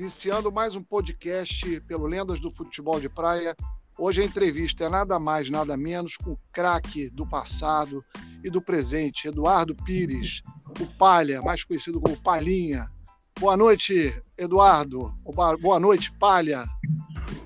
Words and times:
iniciando 0.00 0.50
mais 0.50 0.76
um 0.76 0.82
podcast 0.82 1.78
pelo 1.82 2.06
Lendas 2.06 2.40
do 2.40 2.50
Futebol 2.50 2.98
de 2.98 3.06
Praia. 3.10 3.54
Hoje 3.98 4.22
a 4.22 4.24
entrevista 4.24 4.84
é 4.84 4.88
nada 4.88 5.18
mais, 5.18 5.50
nada 5.50 5.76
menos 5.76 6.16
com 6.16 6.30
o 6.30 6.38
craque 6.50 7.10
do 7.10 7.28
passado 7.28 8.02
e 8.42 8.48
do 8.48 8.62
presente, 8.62 9.28
Eduardo 9.28 9.74
Pires, 9.74 10.42
o 10.80 10.86
Palha, 10.96 11.42
mais 11.42 11.64
conhecido 11.64 12.00
como 12.00 12.16
Palhinha. 12.16 12.90
Boa 13.38 13.58
noite, 13.58 14.10
Eduardo. 14.38 15.12
Boa 15.60 15.78
noite, 15.78 16.10
Palha. 16.18 16.64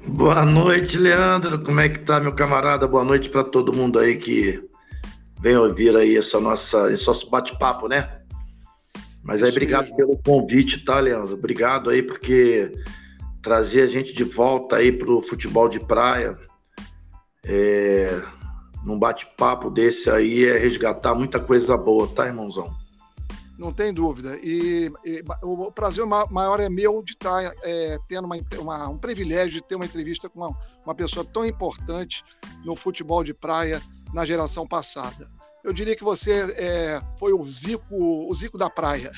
Boa 0.06 0.44
noite, 0.44 0.96
Leandro. 0.96 1.60
Como 1.60 1.80
é 1.80 1.88
que 1.88 1.98
tá, 1.98 2.20
meu 2.20 2.36
camarada? 2.36 2.86
Boa 2.86 3.02
noite 3.02 3.28
para 3.30 3.42
todo 3.42 3.72
mundo 3.72 3.98
aí 3.98 4.16
que 4.16 4.62
vem 5.40 5.56
ouvir 5.56 5.96
aí 5.96 6.16
essa 6.16 6.38
nossa, 6.38 6.88
esse 6.92 7.04
nosso 7.04 7.28
bate-papo, 7.28 7.88
né? 7.88 8.23
Mas 9.24 9.42
aí, 9.42 9.50
obrigado 9.50 9.84
mesmo. 9.84 9.96
pelo 9.96 10.18
convite, 10.18 10.84
tá, 10.84 11.00
Leandro? 11.00 11.34
Obrigado 11.34 11.88
aí, 11.88 12.02
porque 12.02 12.70
trazer 13.42 13.82
a 13.82 13.86
gente 13.86 14.14
de 14.14 14.22
volta 14.22 14.76
aí 14.76 14.92
pro 14.92 15.22
futebol 15.22 15.68
de 15.68 15.80
praia, 15.80 16.38
é, 17.42 18.20
num 18.84 18.98
bate-papo 18.98 19.70
desse 19.70 20.10
aí, 20.10 20.44
é 20.44 20.58
resgatar 20.58 21.14
muita 21.14 21.40
coisa 21.40 21.76
boa, 21.76 22.06
tá, 22.06 22.26
irmãozão? 22.26 22.70
Não 23.58 23.72
tem 23.72 23.94
dúvida. 23.94 24.36
E, 24.42 24.92
e 25.04 25.22
o 25.42 25.70
prazer 25.72 26.04
maior 26.04 26.60
é 26.60 26.68
meu 26.68 27.02
de 27.02 27.12
estar 27.12 27.50
tá, 27.50 27.54
é, 27.62 27.96
tendo 28.08 28.26
uma, 28.26 28.36
uma, 28.58 28.88
um 28.88 28.98
privilégio 28.98 29.60
de 29.60 29.66
ter 29.66 29.76
uma 29.76 29.86
entrevista 29.86 30.28
com 30.28 30.40
uma, 30.40 30.58
uma 30.84 30.94
pessoa 30.94 31.24
tão 31.24 31.46
importante 31.46 32.22
no 32.64 32.76
futebol 32.76 33.24
de 33.24 33.32
praia 33.32 33.80
na 34.12 34.24
geração 34.24 34.66
passada 34.66 35.33
eu 35.64 35.72
diria 35.72 35.96
que 35.96 36.04
você 36.04 36.54
é, 36.56 37.00
foi 37.18 37.32
o 37.32 37.42
Zico, 37.42 37.86
o 37.90 38.34
Zico 38.34 38.58
da 38.58 38.68
praia, 38.68 39.10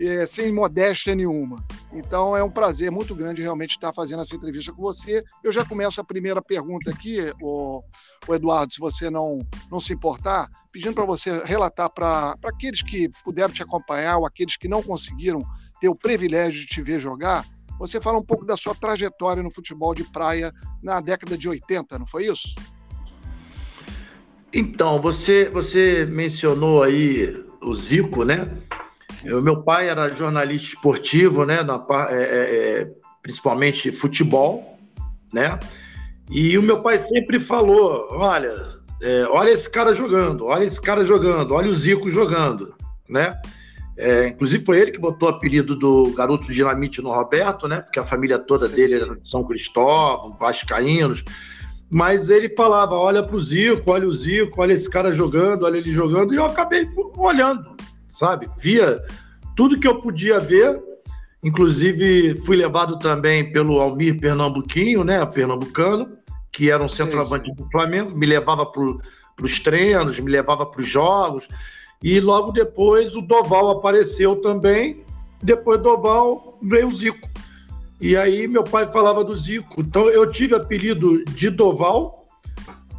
é, 0.00 0.26
sem 0.26 0.52
modéstia 0.52 1.14
nenhuma. 1.14 1.64
Então 1.92 2.36
é 2.36 2.42
um 2.42 2.50
prazer 2.50 2.90
muito 2.90 3.14
grande 3.14 3.40
realmente 3.40 3.70
estar 3.70 3.92
fazendo 3.92 4.20
essa 4.20 4.34
entrevista 4.34 4.72
com 4.72 4.82
você. 4.82 5.24
Eu 5.42 5.52
já 5.52 5.64
começo 5.64 6.00
a 6.00 6.04
primeira 6.04 6.42
pergunta 6.42 6.90
aqui, 6.90 7.18
o, 7.40 7.82
o 8.26 8.34
Eduardo, 8.34 8.72
se 8.72 8.80
você 8.80 9.08
não, 9.08 9.46
não 9.70 9.78
se 9.78 9.92
importar, 9.92 10.50
pedindo 10.72 10.94
para 10.94 11.04
você 11.04 11.42
relatar 11.44 11.88
para 11.90 12.36
aqueles 12.44 12.82
que 12.82 13.08
puderam 13.24 13.52
te 13.52 13.62
acompanhar 13.62 14.18
ou 14.18 14.26
aqueles 14.26 14.56
que 14.56 14.68
não 14.68 14.82
conseguiram 14.82 15.42
ter 15.80 15.88
o 15.88 15.94
privilégio 15.94 16.60
de 16.60 16.66
te 16.66 16.82
ver 16.82 16.98
jogar, 16.98 17.46
você 17.78 18.00
fala 18.00 18.18
um 18.18 18.24
pouco 18.24 18.44
da 18.44 18.56
sua 18.56 18.74
trajetória 18.74 19.42
no 19.42 19.52
futebol 19.52 19.94
de 19.94 20.02
praia 20.02 20.52
na 20.82 21.00
década 21.00 21.38
de 21.38 21.48
80, 21.48 22.00
não 22.00 22.06
foi 22.06 22.26
isso? 22.26 22.56
Então, 24.52 25.00
você, 25.00 25.50
você 25.50 26.06
mencionou 26.06 26.82
aí 26.82 27.34
o 27.62 27.74
Zico, 27.74 28.24
né? 28.24 28.48
O 29.24 29.40
meu 29.40 29.62
pai 29.62 29.88
era 29.88 30.08
jornalista 30.08 30.68
esportivo, 30.68 31.44
né? 31.44 31.62
Na, 31.62 31.84
é, 32.10 32.14
é, 32.14 32.20
é, 32.80 32.90
principalmente 33.22 33.92
futebol, 33.92 34.78
né? 35.32 35.58
E 36.30 36.56
o 36.56 36.62
meu 36.62 36.82
pai 36.82 36.98
sempre 36.98 37.38
falou: 37.38 38.08
olha, 38.12 38.54
é, 39.02 39.26
olha 39.30 39.50
esse 39.50 39.68
cara 39.68 39.92
jogando, 39.92 40.46
olha 40.46 40.64
esse 40.64 40.80
cara 40.80 41.04
jogando, 41.04 41.52
olha 41.54 41.70
o 41.70 41.74
Zico 41.74 42.10
jogando, 42.10 42.74
né? 43.08 43.38
É, 43.98 44.28
inclusive 44.28 44.64
foi 44.64 44.78
ele 44.78 44.92
que 44.92 44.98
botou 45.00 45.28
o 45.28 45.32
apelido 45.32 45.74
do 45.74 46.12
garoto 46.14 46.52
dinamite 46.52 47.02
no 47.02 47.12
Roberto, 47.12 47.66
né? 47.66 47.80
Porque 47.80 47.98
a 47.98 48.06
família 48.06 48.38
toda 48.38 48.68
sim, 48.68 48.76
dele 48.76 48.94
era 48.94 49.16
de 49.16 49.28
São 49.28 49.42
Cristóvão, 49.42 50.36
Vascaínos. 50.38 51.24
Mas 51.90 52.28
ele 52.30 52.48
falava: 52.50 52.94
olha 52.94 53.22
para 53.22 53.36
o 53.36 53.40
Zico, 53.40 53.90
olha 53.90 54.06
o 54.06 54.12
Zico, 54.12 54.60
olha 54.60 54.72
esse 54.72 54.88
cara 54.88 55.12
jogando, 55.12 55.64
olha 55.64 55.78
ele 55.78 55.90
jogando, 55.90 56.34
e 56.34 56.36
eu 56.36 56.44
acabei 56.44 56.88
olhando, 57.16 57.76
sabe? 58.10 58.48
Via 58.58 59.02
tudo 59.56 59.78
que 59.78 59.88
eu 59.88 60.00
podia 60.00 60.38
ver. 60.38 60.80
Inclusive, 61.42 62.36
fui 62.44 62.56
levado 62.56 62.98
também 62.98 63.52
pelo 63.52 63.80
Almir 63.80 64.20
Pernambuquinho, 64.20 65.04
né? 65.04 65.24
Pernambucano, 65.24 66.18
que 66.50 66.68
era 66.68 66.82
um 66.82 66.88
centroavante 66.88 67.54
do 67.54 67.68
Flamengo, 67.70 68.16
me 68.16 68.26
levava 68.26 68.66
para 68.66 68.82
os 69.40 69.60
treinos, 69.60 70.18
me 70.18 70.30
levava 70.30 70.66
para 70.66 70.80
os 70.80 70.88
jogos. 70.88 71.48
E 72.02 72.20
logo 72.20 72.50
depois 72.50 73.14
o 73.16 73.22
Doval 73.22 73.70
apareceu 73.70 74.36
também. 74.36 75.04
Depois 75.40 75.78
do 75.78 75.84
Doval 75.84 76.58
veio 76.60 76.88
o 76.88 76.92
Zico. 76.92 77.28
E 78.00 78.16
aí 78.16 78.46
meu 78.46 78.62
pai 78.62 78.90
falava 78.90 79.24
do 79.24 79.34
Zico. 79.34 79.80
Então 79.80 80.08
eu 80.08 80.28
tive 80.30 80.54
apelido 80.54 81.24
de 81.24 81.50
Doval 81.50 82.24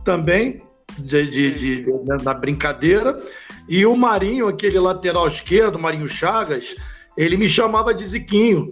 também, 0.03 0.61
de, 0.97 1.27
de, 1.27 1.53
sim. 1.53 1.83
de, 1.83 2.23
na 2.23 2.33
brincadeira. 2.33 3.21
E 3.67 3.85
o 3.85 3.95
Marinho, 3.95 4.47
aquele 4.47 4.79
lateral 4.79 5.27
esquerdo, 5.27 5.77
Marinho 5.77 6.07
Chagas, 6.07 6.75
ele 7.15 7.37
me 7.37 7.47
chamava 7.47 7.93
de 7.93 8.05
Ziquinho. 8.05 8.67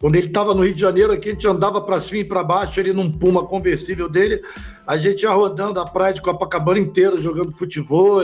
Quando 0.00 0.16
ele 0.16 0.26
estava 0.26 0.52
no 0.52 0.64
Rio 0.64 0.74
de 0.74 0.80
Janeiro, 0.80 1.12
aqui 1.12 1.28
a 1.28 1.32
gente 1.32 1.46
andava 1.46 1.80
para 1.80 2.00
cima 2.00 2.18
e 2.18 2.24
para 2.24 2.42
baixo, 2.42 2.80
ele 2.80 2.92
num 2.92 3.10
Puma 3.10 3.46
conversível 3.46 4.08
dele, 4.08 4.42
a 4.84 4.96
gente 4.96 5.22
ia 5.22 5.30
rodando 5.30 5.78
a 5.78 5.84
praia 5.84 6.12
de 6.12 6.20
Copacabana 6.20 6.80
inteira, 6.80 7.16
jogando 7.16 7.56
futebol, 7.56 8.20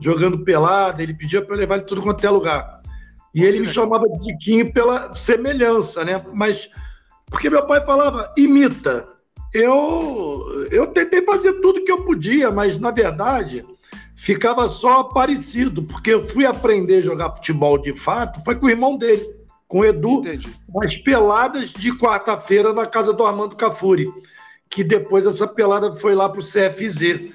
jogando 0.00 0.38
pelada, 0.38 1.02
ele 1.02 1.12
pedia 1.12 1.42
para 1.42 1.56
levar 1.56 1.76
ele 1.76 1.84
tudo 1.84 2.00
quanto 2.00 2.26
é 2.26 2.30
lugar. 2.30 2.81
E 3.34 3.44
ele 3.44 3.60
me 3.60 3.66
chamava 3.66 4.08
de 4.08 4.18
Ziquinho 4.24 4.72
pela 4.72 5.14
semelhança, 5.14 6.04
né? 6.04 6.22
Mas 6.32 6.68
porque 7.32 7.48
meu 7.48 7.66
pai 7.66 7.84
falava, 7.84 8.32
imita. 8.36 9.08
Eu, 9.54 10.66
eu 10.70 10.86
tentei 10.88 11.22
fazer 11.22 11.54
tudo 11.54 11.82
que 11.82 11.90
eu 11.90 12.04
podia, 12.04 12.50
mas 12.50 12.78
na 12.78 12.90
verdade 12.90 13.64
ficava 14.22 14.68
só 14.68 15.02
parecido, 15.02 15.82
porque 15.82 16.10
eu 16.10 16.28
fui 16.28 16.46
aprender 16.46 16.98
a 16.98 17.00
jogar 17.02 17.34
futebol 17.34 17.76
de 17.76 17.92
fato, 17.92 18.42
foi 18.44 18.54
com 18.54 18.66
o 18.66 18.70
irmão 18.70 18.96
dele, 18.96 19.28
com 19.66 19.80
o 19.80 19.84
Edu, 19.84 20.20
Entendi. 20.20 20.48
nas 20.72 20.96
peladas 20.96 21.70
de 21.70 21.90
quarta-feira 21.98 22.72
na 22.72 22.86
casa 22.86 23.12
do 23.12 23.26
Armando 23.26 23.56
Cafuri, 23.56 24.08
que 24.70 24.84
depois 24.84 25.26
essa 25.26 25.46
pelada 25.46 25.94
foi 25.96 26.14
lá 26.14 26.28
para 26.28 26.40
o 26.40 26.44
CFZ. 26.44 27.32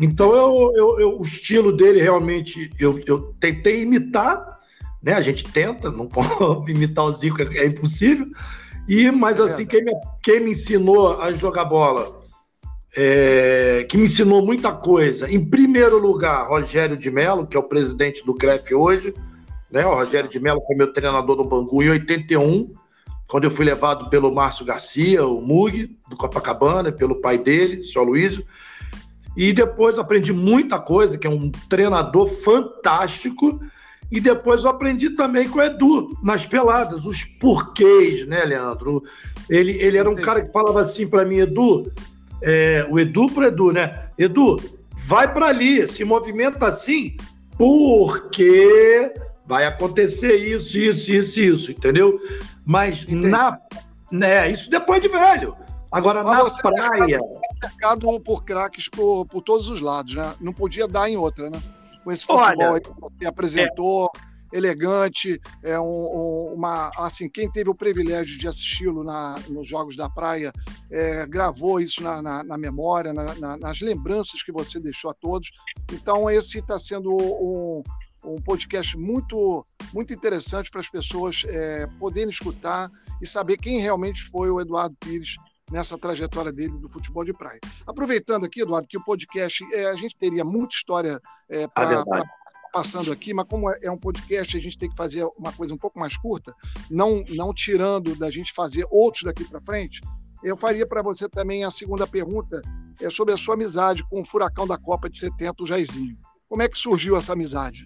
Então 0.00 0.34
eu, 0.34 0.72
eu, 0.74 1.00
eu, 1.00 1.20
o 1.20 1.22
estilo 1.22 1.70
dele 1.70 2.02
realmente 2.02 2.68
eu, 2.80 3.00
eu 3.06 3.32
tentei 3.38 3.82
imitar, 3.82 4.57
né? 5.02 5.12
A 5.12 5.20
gente 5.20 5.44
tenta, 5.44 5.90
não 5.90 6.06
pode 6.08 6.70
imitar 6.70 7.04
o 7.04 7.12
Zico, 7.12 7.42
é, 7.42 7.66
impossível. 7.66 8.26
E, 8.88 9.10
mas 9.10 9.40
assim, 9.40 9.66
quem 9.66 9.84
me, 9.84 9.92
quem 10.22 10.40
me 10.40 10.52
ensinou 10.52 11.20
a 11.20 11.30
jogar 11.32 11.66
bola, 11.66 12.22
é, 12.96 13.86
que 13.88 13.98
me 13.98 14.04
ensinou 14.04 14.44
muita 14.44 14.72
coisa, 14.72 15.30
em 15.30 15.44
primeiro 15.44 15.98
lugar, 15.98 16.48
Rogério 16.48 16.96
de 16.96 17.10
Mello, 17.10 17.46
que 17.46 17.56
é 17.56 17.60
o 17.60 17.68
presidente 17.68 18.24
do 18.24 18.34
CREF 18.34 18.74
hoje, 18.74 19.14
né? 19.70 19.86
O 19.86 19.94
Rogério 19.94 20.30
de 20.30 20.40
Mello 20.40 20.62
foi 20.66 20.74
meu 20.74 20.92
treinador 20.92 21.36
no 21.36 21.44
Bangu 21.44 21.82
em 21.82 21.90
81, 21.90 22.74
quando 23.28 23.44
eu 23.44 23.50
fui 23.50 23.64
levado 23.64 24.08
pelo 24.08 24.34
Márcio 24.34 24.64
Garcia, 24.64 25.26
o 25.26 25.42
Mug, 25.42 25.96
do 26.08 26.16
Copacabana, 26.16 26.90
pelo 26.90 27.20
pai 27.20 27.36
dele, 27.36 27.82
o 27.82 27.84
senhor 27.84 28.06
Luiz. 28.06 28.40
E 29.36 29.52
depois 29.52 29.98
aprendi 29.98 30.32
muita 30.32 30.80
coisa, 30.80 31.18
que 31.18 31.26
é 31.26 31.30
um 31.30 31.50
treinador 31.68 32.26
fantástico, 32.26 33.60
e 34.10 34.20
depois 34.20 34.64
eu 34.64 34.70
aprendi 34.70 35.10
também 35.10 35.48
com 35.48 35.58
o 35.58 35.62
Edu, 35.62 36.16
nas 36.22 36.46
peladas, 36.46 37.04
os 37.04 37.24
porquês, 37.24 38.26
né, 38.26 38.44
Leandro? 38.44 39.02
Ele, 39.48 39.72
ele 39.72 39.98
era 39.98 40.08
um 40.08 40.14
cara 40.14 40.42
que 40.42 40.52
falava 40.52 40.80
assim 40.80 41.06
para 41.06 41.24
mim, 41.24 41.38
Edu, 41.38 41.92
é, 42.40 42.86
o 42.90 42.98
Edu 42.98 43.26
pro 43.26 43.44
Edu, 43.44 43.72
né? 43.72 44.08
Edu, 44.16 44.56
vai 45.06 45.32
para 45.32 45.46
ali, 45.46 45.86
se 45.86 46.04
movimenta 46.04 46.66
assim, 46.66 47.16
porque 47.56 49.12
vai 49.46 49.66
acontecer 49.66 50.36
isso, 50.36 50.78
isso, 50.78 51.12
isso, 51.12 51.40
isso, 51.40 51.72
entendeu? 51.72 52.20
Mas 52.64 53.02
Entendi. 53.02 53.28
na. 53.28 53.58
Né, 54.10 54.50
isso 54.50 54.70
depois 54.70 55.02
de 55.02 55.08
velho. 55.08 55.54
Agora, 55.92 56.22
Mas 56.22 56.54
na 56.62 56.70
praia. 56.70 57.18
Mercado 57.62 58.20
por 58.20 58.44
craques 58.44 58.88
por, 58.88 59.26
por 59.26 59.42
todos 59.42 59.68
os 59.68 59.80
lados, 59.80 60.14
né? 60.14 60.34
Não 60.40 60.52
podia 60.52 60.86
dar 60.86 61.10
em 61.10 61.16
outra, 61.16 61.50
né? 61.50 61.58
Com 62.08 62.12
esse 62.12 62.24
futebol 62.24 62.72
Olha, 62.72 62.80
que 62.80 62.90
você 62.98 63.26
apresentou, 63.26 64.10
é. 64.50 64.56
elegante, 64.56 65.38
é 65.62 65.78
um, 65.78 65.84
um, 65.84 66.54
uma 66.54 66.90
assim 66.96 67.28
quem 67.28 67.50
teve 67.50 67.68
o 67.68 67.74
privilégio 67.74 68.38
de 68.38 68.48
assisti-lo 68.48 69.04
nos 69.50 69.68
jogos 69.68 69.94
da 69.94 70.08
praia 70.08 70.50
é, 70.90 71.26
gravou 71.26 71.78
isso 71.78 72.02
na, 72.02 72.22
na, 72.22 72.42
na 72.42 72.56
memória, 72.56 73.12
na, 73.12 73.58
nas 73.58 73.80
lembranças 73.82 74.42
que 74.42 74.50
você 74.50 74.80
deixou 74.80 75.10
a 75.10 75.14
todos. 75.14 75.50
Então 75.92 76.30
esse 76.30 76.60
está 76.60 76.78
sendo 76.78 77.12
um, 77.12 77.82
um 78.24 78.36
podcast 78.36 78.96
muito 78.96 79.66
muito 79.92 80.14
interessante 80.14 80.70
para 80.70 80.80
as 80.80 80.88
pessoas 80.88 81.44
é, 81.46 81.86
poderem 81.98 82.30
escutar 82.30 82.90
e 83.20 83.26
saber 83.26 83.58
quem 83.58 83.80
realmente 83.80 84.22
foi 84.22 84.50
o 84.50 84.60
Eduardo 84.62 84.96
Pires 84.98 85.36
nessa 85.70 85.98
trajetória 85.98 86.52
dele 86.52 86.76
do 86.78 86.88
futebol 86.88 87.24
de 87.24 87.32
praia. 87.32 87.60
Aproveitando 87.86 88.44
aqui, 88.44 88.62
Eduardo, 88.62 88.88
que 88.88 88.96
o 88.96 89.04
podcast, 89.04 89.64
é, 89.74 89.86
a 89.86 89.94
gente 89.94 90.16
teria 90.16 90.44
muita 90.44 90.74
história 90.74 91.20
é, 91.48 91.66
para 91.66 92.04
passando 92.72 93.10
aqui, 93.10 93.32
mas 93.32 93.46
como 93.48 93.70
é, 93.70 93.78
é 93.82 93.90
um 93.90 93.96
podcast, 93.96 94.56
a 94.56 94.60
gente 94.60 94.76
tem 94.76 94.90
que 94.90 94.96
fazer 94.96 95.24
uma 95.36 95.52
coisa 95.52 95.74
um 95.74 95.78
pouco 95.78 95.98
mais 95.98 96.16
curta, 96.16 96.54
não, 96.90 97.24
não 97.30 97.52
tirando 97.52 98.14
da 98.14 98.30
gente 98.30 98.52
fazer 98.52 98.86
outros 98.90 99.24
daqui 99.24 99.44
para 99.44 99.60
frente. 99.60 100.02
Eu 100.42 100.56
faria 100.56 100.86
para 100.86 101.02
você 101.02 101.28
também 101.28 101.64
a 101.64 101.70
segunda 101.70 102.06
pergunta, 102.06 102.60
é 103.00 103.10
sobre 103.10 103.34
a 103.34 103.36
sua 103.36 103.54
amizade 103.54 104.04
com 104.08 104.20
o 104.20 104.24
Furacão 104.24 104.66
da 104.66 104.78
Copa 104.78 105.08
de 105.08 105.18
70, 105.18 105.62
o 105.62 105.66
Jairzinho. 105.66 106.16
Como 106.48 106.62
é 106.62 106.68
que 106.68 106.78
surgiu 106.78 107.16
essa 107.16 107.32
amizade? 107.32 107.84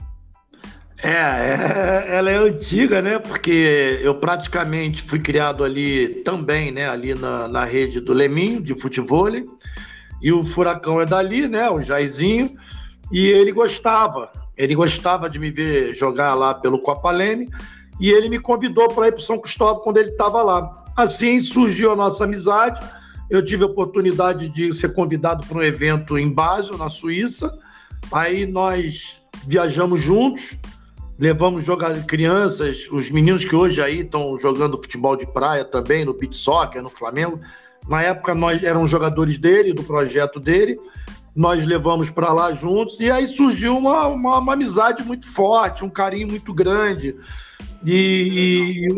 É, 1.03 1.09
é, 1.09 2.17
ela 2.17 2.31
é 2.31 2.37
antiga, 2.37 3.03
né? 3.03 3.19
Porque 3.19 3.99
eu 4.03 4.15
praticamente 4.15 5.03
fui 5.03 5.19
criado 5.19 5.65
ali 5.65 6.23
também, 6.25 6.71
né? 6.71 6.89
Ali 6.89 7.13
na, 7.13 7.49
na 7.49 7.65
rede 7.65 8.01
do 8.01 8.13
Leminho, 8.13 8.63
de 8.63 8.73
futebol. 8.75 9.29
E 10.23 10.33
o 10.33 10.45
Furacão 10.45 11.01
é 11.01 11.05
dali, 11.05 11.49
né? 11.49 11.69
O 11.69 11.83
Jairzinho. 11.83 12.57
E 13.11 13.27
ele 13.27 13.51
gostava. 13.51 14.31
Ele 14.57 14.77
gostava 14.77 15.29
de 15.29 15.41
me 15.41 15.51
ver 15.51 15.93
jogar 15.93 16.35
lá 16.35 16.55
pelo 16.55 16.79
Copa 16.79 17.11
Leme. 17.11 17.49
E 17.99 18.09
ele 18.09 18.29
me 18.29 18.39
convidou 18.39 18.87
para 18.87 19.09
ir 19.09 19.13
para 19.13 19.21
São 19.21 19.41
Cristóvão 19.41 19.83
quando 19.83 19.97
ele 19.97 20.11
estava 20.11 20.41
lá. 20.41 20.85
Assim 20.97 21.41
surgiu 21.41 21.91
a 21.91 21.97
nossa 21.97 22.23
amizade. 22.23 22.81
Eu 23.29 23.45
tive 23.45 23.65
a 23.65 23.67
oportunidade 23.67 24.49
de 24.49 24.73
ser 24.73 24.93
convidado 24.95 25.45
para 25.47 25.59
um 25.59 25.63
evento 25.63 26.17
em 26.17 26.33
Basel, 26.33 26.79
na 26.79 26.89
Suíça. 26.89 27.53
Aí 28.13 28.47
nós 28.47 29.21
viajamos 29.49 30.01
juntos 30.01 30.57
levamos 31.19 31.65
jogar 31.65 31.95
crianças, 32.05 32.89
os 32.91 33.11
meninos 33.11 33.45
que 33.45 33.55
hoje 33.55 33.83
aí 33.83 34.01
estão 34.01 34.39
jogando 34.39 34.77
futebol 34.77 35.17
de 35.17 35.27
praia 35.27 35.65
também, 35.65 36.05
no 36.05 36.15
beach 36.15 36.37
soccer, 36.37 36.83
no 36.83 36.91
Flamengo. 36.91 37.41
Na 37.89 38.03
época 38.03 38.35
nós 38.35 38.63
eram 38.63 38.87
jogadores 38.87 39.39
dele, 39.39 39.73
do 39.73 39.83
projeto 39.83 40.39
dele, 40.39 40.79
nós 41.35 41.65
levamos 41.65 42.11
para 42.11 42.33
lá 42.33 42.53
juntos 42.53 42.99
e 43.01 43.11
aí 43.11 43.27
surgiu 43.27 43.77
uma, 43.77 44.07
uma, 44.07 44.39
uma, 44.39 44.53
amizade 44.53 45.03
muito 45.03 45.27
forte, 45.27 45.85
um 45.85 45.91
carinho 45.91 46.29
muito 46.29 46.53
grande 46.53 47.17
e, 47.85 48.87
e 48.87 48.89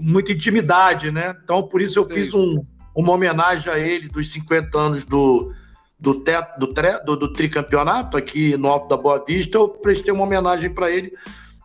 muita 0.00 0.32
intimidade, 0.32 1.10
né? 1.10 1.34
Então 1.42 1.62
por 1.62 1.80
isso 1.80 1.98
eu 1.98 2.04
fiz 2.04 2.34
um, 2.34 2.62
uma 2.94 3.12
homenagem 3.12 3.72
a 3.72 3.78
ele 3.78 4.08
dos 4.08 4.30
50 4.32 4.76
anos 4.76 5.04
do, 5.04 5.52
do, 5.98 6.16
teto, 6.16 6.58
do, 6.58 6.74
do, 7.04 7.16
do 7.16 7.32
tricampeonato 7.32 8.16
aqui 8.16 8.56
no 8.56 8.68
Alto 8.68 8.88
da 8.88 8.96
Boa 8.96 9.24
Vista, 9.24 9.56
eu 9.56 9.68
prestei 9.68 10.12
uma 10.12 10.24
homenagem 10.24 10.70
para 10.70 10.90
ele 10.90 11.12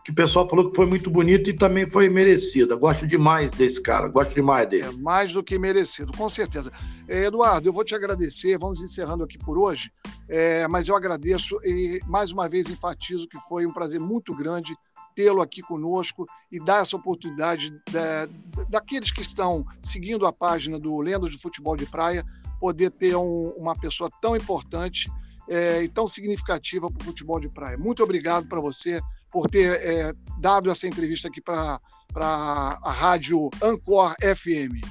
que 0.09 0.13
o 0.13 0.15
pessoal 0.15 0.49
falou 0.49 0.71
que 0.71 0.75
foi 0.75 0.87
muito 0.87 1.09
bonito 1.09 1.49
e 1.49 1.53
também 1.53 1.87
foi 1.87 2.09
merecida. 2.09 2.75
Gosto 2.75 3.05
demais 3.05 3.51
desse 3.51 3.79
cara, 3.79 4.07
gosto 4.07 4.33
demais 4.33 4.67
dele. 4.67 4.85
É 4.85 4.91
mais 4.91 5.33
do 5.33 5.43
que 5.43 5.59
merecido, 5.59 6.11
com 6.13 6.27
certeza. 6.27 6.71
É, 7.07 7.25
Eduardo, 7.25 7.69
eu 7.69 7.73
vou 7.73 7.83
te 7.83 7.93
agradecer, 7.93 8.57
vamos 8.57 8.81
encerrando 8.81 9.23
aqui 9.23 9.37
por 9.37 9.57
hoje, 9.57 9.91
é, 10.27 10.67
mas 10.67 10.87
eu 10.87 10.95
agradeço 10.95 11.59
e 11.63 12.01
mais 12.07 12.31
uma 12.31 12.49
vez 12.49 12.69
enfatizo 12.69 13.27
que 13.27 13.39
foi 13.41 13.67
um 13.67 13.71
prazer 13.71 13.99
muito 13.99 14.35
grande 14.35 14.75
tê-lo 15.15 15.41
aqui 15.41 15.61
conosco 15.61 16.25
e 16.51 16.59
dar 16.59 16.81
essa 16.81 16.95
oportunidade 16.95 17.71
da, 17.91 18.27
daqueles 18.69 19.11
que 19.11 19.21
estão 19.21 19.65
seguindo 19.81 20.25
a 20.25 20.33
página 20.33 20.79
do 20.79 20.99
Lendas 20.99 21.31
de 21.31 21.37
Futebol 21.37 21.75
de 21.75 21.85
Praia, 21.85 22.25
poder 22.59 22.89
ter 22.89 23.15
um, 23.15 23.49
uma 23.57 23.75
pessoa 23.75 24.09
tão 24.21 24.35
importante 24.35 25.11
é, 25.47 25.83
e 25.83 25.87
tão 25.87 26.07
significativa 26.07 26.89
para 26.89 27.01
o 27.01 27.05
futebol 27.05 27.39
de 27.39 27.49
praia. 27.49 27.77
Muito 27.77 28.03
obrigado 28.03 28.47
para 28.47 28.59
você 28.59 29.01
por 29.31 29.49
ter 29.49 29.79
é, 29.83 30.11
dado 30.39 30.69
essa 30.69 30.87
entrevista 30.87 31.27
aqui 31.27 31.41
para 31.41 31.79
a 32.15 32.91
rádio 32.91 33.49
Ancor 33.61 34.13
FM. 34.21 34.83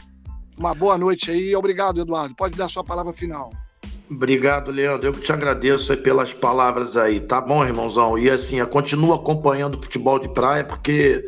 Uma 0.59 0.75
boa 0.75 0.99
noite 0.99 1.31
aí. 1.31 1.55
Obrigado, 1.55 2.01
Eduardo. 2.01 2.35
Pode 2.35 2.57
dar 2.57 2.69
sua 2.69 2.83
palavra 2.83 3.13
final. 3.13 3.51
Obrigado, 4.11 4.71
Leandro. 4.71 5.09
Eu 5.09 5.13
te 5.13 5.31
agradeço 5.33 5.95
pelas 5.99 6.33
palavras 6.33 6.97
aí, 6.97 7.21
tá 7.21 7.41
bom, 7.41 7.65
irmãozão? 7.65 8.19
E 8.19 8.31
assim, 8.31 8.57
eu 8.57 8.67
continuo 8.67 9.13
acompanhando 9.13 9.75
o 9.75 9.83
futebol 9.83 10.19
de 10.19 10.29
praia 10.31 10.65
porque 10.65 11.23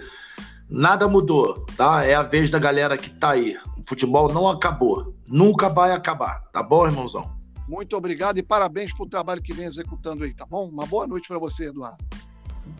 nada 0.69 1.07
mudou, 1.07 1.67
tá? 1.77 2.05
É 2.05 2.15
a 2.15 2.23
vez 2.23 2.51
da 2.51 2.59
galera 2.59 2.97
que 2.97 3.11
tá 3.11 3.31
aí. 3.31 3.57
O 3.79 3.87
futebol 3.87 4.33
não 4.33 4.49
acabou. 4.49 5.15
Nunca 5.29 5.69
vai 5.69 5.93
acabar, 5.93 6.43
tá 6.53 6.63
bom, 6.63 6.87
irmãozão? 6.87 7.39
Muito 7.69 7.97
obrigado 7.97 8.39
e 8.39 8.43
parabéns 8.43 8.93
pelo 8.93 9.09
trabalho 9.09 9.43
que 9.43 9.53
vem 9.53 9.67
executando 9.67 10.25
aí, 10.25 10.35
tá 10.35 10.47
bom? 10.47 10.67
Uma 10.69 10.87
boa 10.87 11.07
noite 11.07 11.29
para 11.29 11.39
você, 11.39 11.67
Eduardo. 11.67 12.03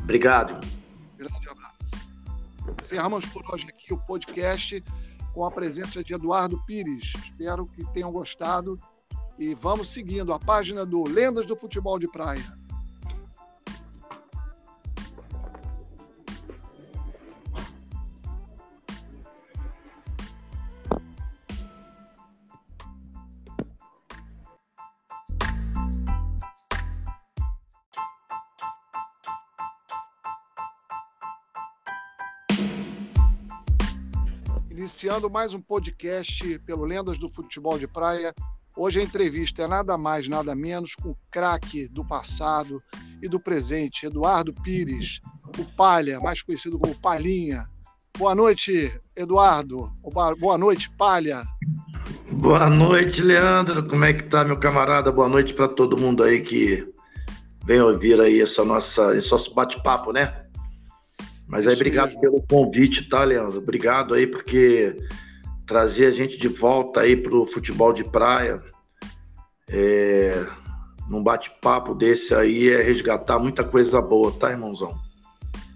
Obrigado. 0.03 0.61
Grande 1.17 1.49
abraço. 1.49 1.79
Encerramos 2.81 3.27
por 3.27 3.43
hoje 3.53 3.67
aqui 3.69 3.93
o 3.93 3.99
podcast 3.99 4.83
com 5.33 5.45
a 5.45 5.51
presença 5.51 6.03
de 6.03 6.15
Eduardo 6.15 6.63
Pires. 6.67 7.15
Espero 7.23 7.67
que 7.67 7.85
tenham 7.93 8.11
gostado 8.11 8.81
e 9.39 9.55
vamos 9.55 9.89
seguindo 9.89 10.33
a 10.33 10.39
página 10.39 10.85
do 10.85 11.05
Lendas 11.05 11.47
do 11.47 11.57
Futebol 11.57 11.99
de 11.99 12.09
Praia. 12.09 12.60
Iniciando 35.01 35.31
mais 35.31 35.55
um 35.55 35.63
podcast 35.63 36.59
pelo 36.59 36.85
Lendas 36.85 37.17
do 37.17 37.27
Futebol 37.27 37.79
de 37.79 37.89
Praia. 37.89 38.35
Hoje 38.77 39.01
a 39.01 39.03
entrevista 39.03 39.63
é 39.63 39.67
nada 39.67 39.97
mais, 39.97 40.29
nada 40.29 40.55
menos 40.55 40.95
com 40.95 41.13
o 41.13 41.17
craque 41.31 41.89
do 41.89 42.05
passado 42.05 42.83
e 43.23 43.27
do 43.27 43.41
presente, 43.41 44.05
Eduardo 44.05 44.53
Pires, 44.53 45.23
o 45.59 45.65
Palha, 45.75 46.21
mais 46.21 46.43
conhecido 46.43 46.79
como 46.79 46.95
Palhinha. 47.01 47.67
Boa 48.19 48.35
noite, 48.35 48.93
Eduardo. 49.17 49.91
Boa 50.39 50.59
noite, 50.59 50.91
Palha. 50.99 51.45
Boa 52.31 52.69
noite, 52.69 53.23
Leandro. 53.23 53.87
Como 53.87 54.05
é 54.05 54.13
que 54.13 54.25
tá, 54.25 54.45
meu 54.45 54.59
camarada? 54.59 55.11
Boa 55.11 55.31
noite 55.31 55.55
para 55.55 55.67
todo 55.67 55.97
mundo 55.97 56.23
aí 56.23 56.43
que 56.43 56.87
vem 57.65 57.81
ouvir 57.81 58.21
aí 58.21 58.43
essa 58.43 58.63
nossa, 58.67 59.17
esse 59.17 59.31
nosso 59.31 59.55
bate-papo, 59.55 60.13
né? 60.13 60.50
Mas 61.51 61.67
aí, 61.67 61.75
obrigado 61.75 62.11
mesmo. 62.11 62.21
pelo 62.21 62.43
convite, 62.43 63.09
tá, 63.09 63.25
Leandro? 63.25 63.59
Obrigado 63.59 64.15
aí, 64.15 64.27
porque 64.27 64.97
trazer 65.67 66.07
a 66.07 66.11
gente 66.13 66.39
de 66.39 66.47
volta 66.47 67.01
aí 67.01 67.17
pro 67.17 67.45
futebol 67.45 67.93
de 67.93 68.05
praia, 68.05 68.63
é, 69.69 70.47
num 71.09 71.23
bate-papo 71.23 71.93
desse 71.93 72.33
aí, 72.35 72.71
é 72.71 72.81
resgatar 72.81 73.39
muita 73.41 73.65
coisa 73.65 74.01
boa, 74.01 74.31
tá, 74.31 74.51
irmãozão? 74.51 74.97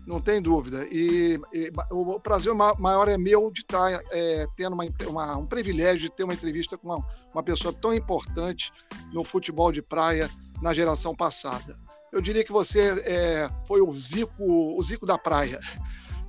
Não 0.07 0.21
tem 0.21 0.41
dúvida. 0.41 0.87
E, 0.93 1.41
e 1.53 1.73
o 1.91 2.21
prazer 2.21 2.55
maior 2.55 3.09
é 3.09 3.19
meu 3.19 3.51
de 3.51 3.63
estar 3.63 3.99
tá, 3.99 4.05
é, 4.13 4.47
tendo 4.57 4.75
uma, 4.75 4.85
uma, 5.09 5.37
um 5.39 5.47
privilégio 5.47 6.09
de 6.09 6.15
ter 6.15 6.23
uma 6.23 6.35
entrevista 6.35 6.79
com 6.79 6.89
uma, 6.89 7.05
uma 7.33 7.43
pessoa 7.43 7.75
tão 7.75 7.93
importante 7.93 8.71
no 9.13 9.25
futebol 9.25 9.73
de 9.73 9.83
praia 9.83 10.31
na 10.63 10.73
geração 10.73 11.17
passada 11.17 11.77
eu 12.15 12.21
diria 12.21 12.45
que 12.45 12.53
você 12.53 13.03
é, 13.05 13.51
foi 13.67 13.81
o 13.81 13.93
Zico, 13.93 14.33
o 14.39 14.81
Zico 14.81 15.05
da 15.05 15.19
praia, 15.19 15.59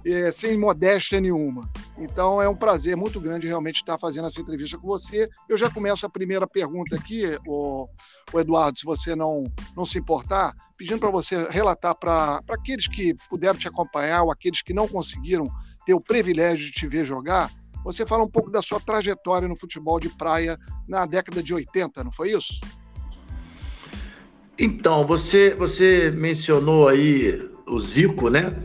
é, 0.03 0.31
sem 0.31 0.57
modéstia 0.57 1.21
nenhuma. 1.21 1.69
Então 1.95 2.41
é 2.41 2.49
um 2.49 2.55
prazer 2.55 2.97
muito 2.97 3.21
grande 3.21 3.45
realmente 3.45 3.75
estar 3.77 3.95
fazendo 3.99 4.25
essa 4.25 4.41
entrevista 4.41 4.79
com 4.79 4.87
você. 4.87 5.29
Eu 5.47 5.55
já 5.55 5.69
começo 5.69 6.03
a 6.03 6.09
primeira 6.09 6.47
pergunta 6.47 6.95
aqui, 6.95 7.23
o, 7.45 7.87
o 8.33 8.39
Eduardo, 8.39 8.79
se 8.79 8.83
você 8.83 9.15
não, 9.15 9.45
não 9.77 9.85
se 9.85 9.99
importar, 9.99 10.55
pedindo 10.75 10.99
para 10.99 11.11
você 11.11 11.47
relatar 11.49 11.95
para 11.95 12.41
aqueles 12.49 12.87
que 12.87 13.13
puderam 13.29 13.57
te 13.57 13.67
acompanhar 13.67 14.23
ou 14.23 14.31
aqueles 14.31 14.63
que 14.63 14.73
não 14.73 14.87
conseguiram 14.87 15.47
ter 15.85 15.93
o 15.93 16.01
privilégio 16.01 16.65
de 16.65 16.71
te 16.71 16.87
ver 16.87 17.05
jogar, 17.05 17.51
você 17.83 18.07
fala 18.07 18.23
um 18.23 18.29
pouco 18.29 18.49
da 18.49 18.63
sua 18.63 18.79
trajetória 18.79 19.47
no 19.47 19.55
futebol 19.55 19.99
de 19.99 20.09
praia 20.09 20.57
na 20.87 21.05
década 21.05 21.43
de 21.43 21.53
80, 21.53 22.03
não 22.03 22.11
foi 22.11 22.31
isso? 22.31 22.59
Então, 24.57 25.05
você, 25.05 25.53
você 25.53 26.11
mencionou 26.11 26.87
aí 26.87 27.39
o 27.67 27.79
Zico, 27.79 28.29
né? 28.29 28.55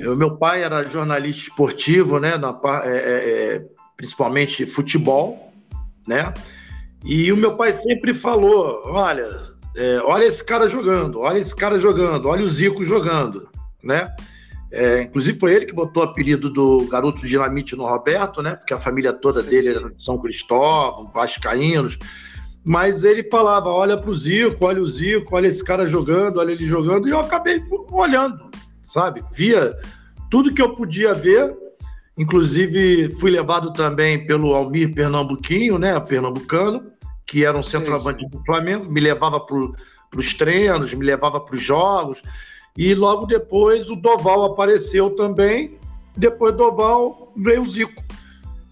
O 0.00 0.14
meu 0.16 0.36
pai 0.36 0.62
era 0.62 0.82
jornalista 0.82 1.42
esportivo, 1.42 2.18
né? 2.18 2.36
Na, 2.36 2.58
é, 2.84 2.88
é, 2.88 3.54
é, 3.54 3.64
principalmente 3.96 4.66
futebol, 4.66 5.52
né? 6.06 6.32
E 7.04 7.32
o 7.32 7.36
meu 7.36 7.56
pai 7.56 7.72
sempre 7.72 8.12
falou: 8.12 8.82
olha, 8.86 9.28
é, 9.76 10.00
olha 10.04 10.24
esse 10.24 10.44
cara 10.44 10.68
jogando, 10.68 11.20
olha 11.20 11.38
esse 11.38 11.54
cara 11.54 11.78
jogando, 11.78 12.28
olha 12.28 12.44
o 12.44 12.48
Zico 12.48 12.84
jogando, 12.84 13.48
né? 13.82 14.14
É, 14.72 15.02
inclusive 15.02 15.38
foi 15.38 15.54
ele 15.54 15.66
que 15.66 15.72
botou 15.72 16.02
o 16.02 16.06
apelido 16.06 16.50
do 16.50 16.86
garoto 16.88 17.24
dinamite 17.26 17.76
no 17.76 17.86
Roberto, 17.86 18.42
né? 18.42 18.56
Porque 18.56 18.74
a 18.74 18.80
família 18.80 19.12
toda 19.12 19.40
sim, 19.40 19.48
dele 19.48 19.68
era 19.68 19.88
de 19.88 20.04
São 20.04 20.18
Cristóvão, 20.18 21.10
vascaínos. 21.14 21.96
Mas 22.64 23.04
ele 23.04 23.28
falava: 23.30 23.68
olha 23.68 23.96
para 23.96 24.10
o 24.10 24.14
Zico, 24.14 24.64
olha 24.64 24.80
o 24.80 24.86
Zico, 24.86 25.36
olha 25.36 25.48
esse 25.48 25.62
cara 25.62 25.86
jogando, 25.86 26.38
olha 26.38 26.52
ele 26.52 26.66
jogando, 26.66 27.06
e 27.06 27.10
eu 27.10 27.20
acabei 27.20 27.62
olhando, 27.90 28.50
sabe? 28.86 29.22
Via 29.32 29.78
tudo 30.30 30.52
que 30.52 30.62
eu 30.62 30.74
podia 30.74 31.12
ver. 31.12 31.54
Inclusive, 32.16 33.10
fui 33.18 33.30
levado 33.30 33.72
também 33.72 34.24
pelo 34.24 34.54
Almir 34.54 34.94
Pernambuquinho, 34.94 35.78
né? 35.78 35.98
Pernambucano, 35.98 36.92
que 37.26 37.44
era 37.44 37.58
um 37.58 37.62
centroavante 37.62 38.26
do 38.28 38.40
Flamengo, 38.44 38.90
me 38.90 39.00
levava 39.00 39.40
para 39.40 39.56
os 40.16 40.32
treinos, 40.32 40.94
me 40.94 41.04
levava 41.04 41.40
para 41.40 41.56
os 41.56 41.62
jogos. 41.62 42.22
E 42.78 42.94
logo 42.94 43.26
depois 43.26 43.90
o 43.90 43.96
Doval 43.96 44.44
apareceu 44.44 45.10
também. 45.10 45.76
Depois 46.16 46.52
do 46.52 46.58
Doval 46.58 47.32
veio 47.36 47.62
o 47.62 47.66
Zico. 47.66 48.02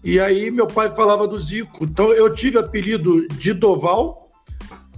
E 0.03 0.19
aí 0.19 0.51
meu 0.51 0.67
pai 0.67 0.93
falava 0.93 1.27
do 1.27 1.37
Zico. 1.37 1.85
Então 1.85 2.11
eu 2.11 2.31
tive 2.33 2.57
apelido 2.57 3.27
de 3.29 3.53
Doval 3.53 4.27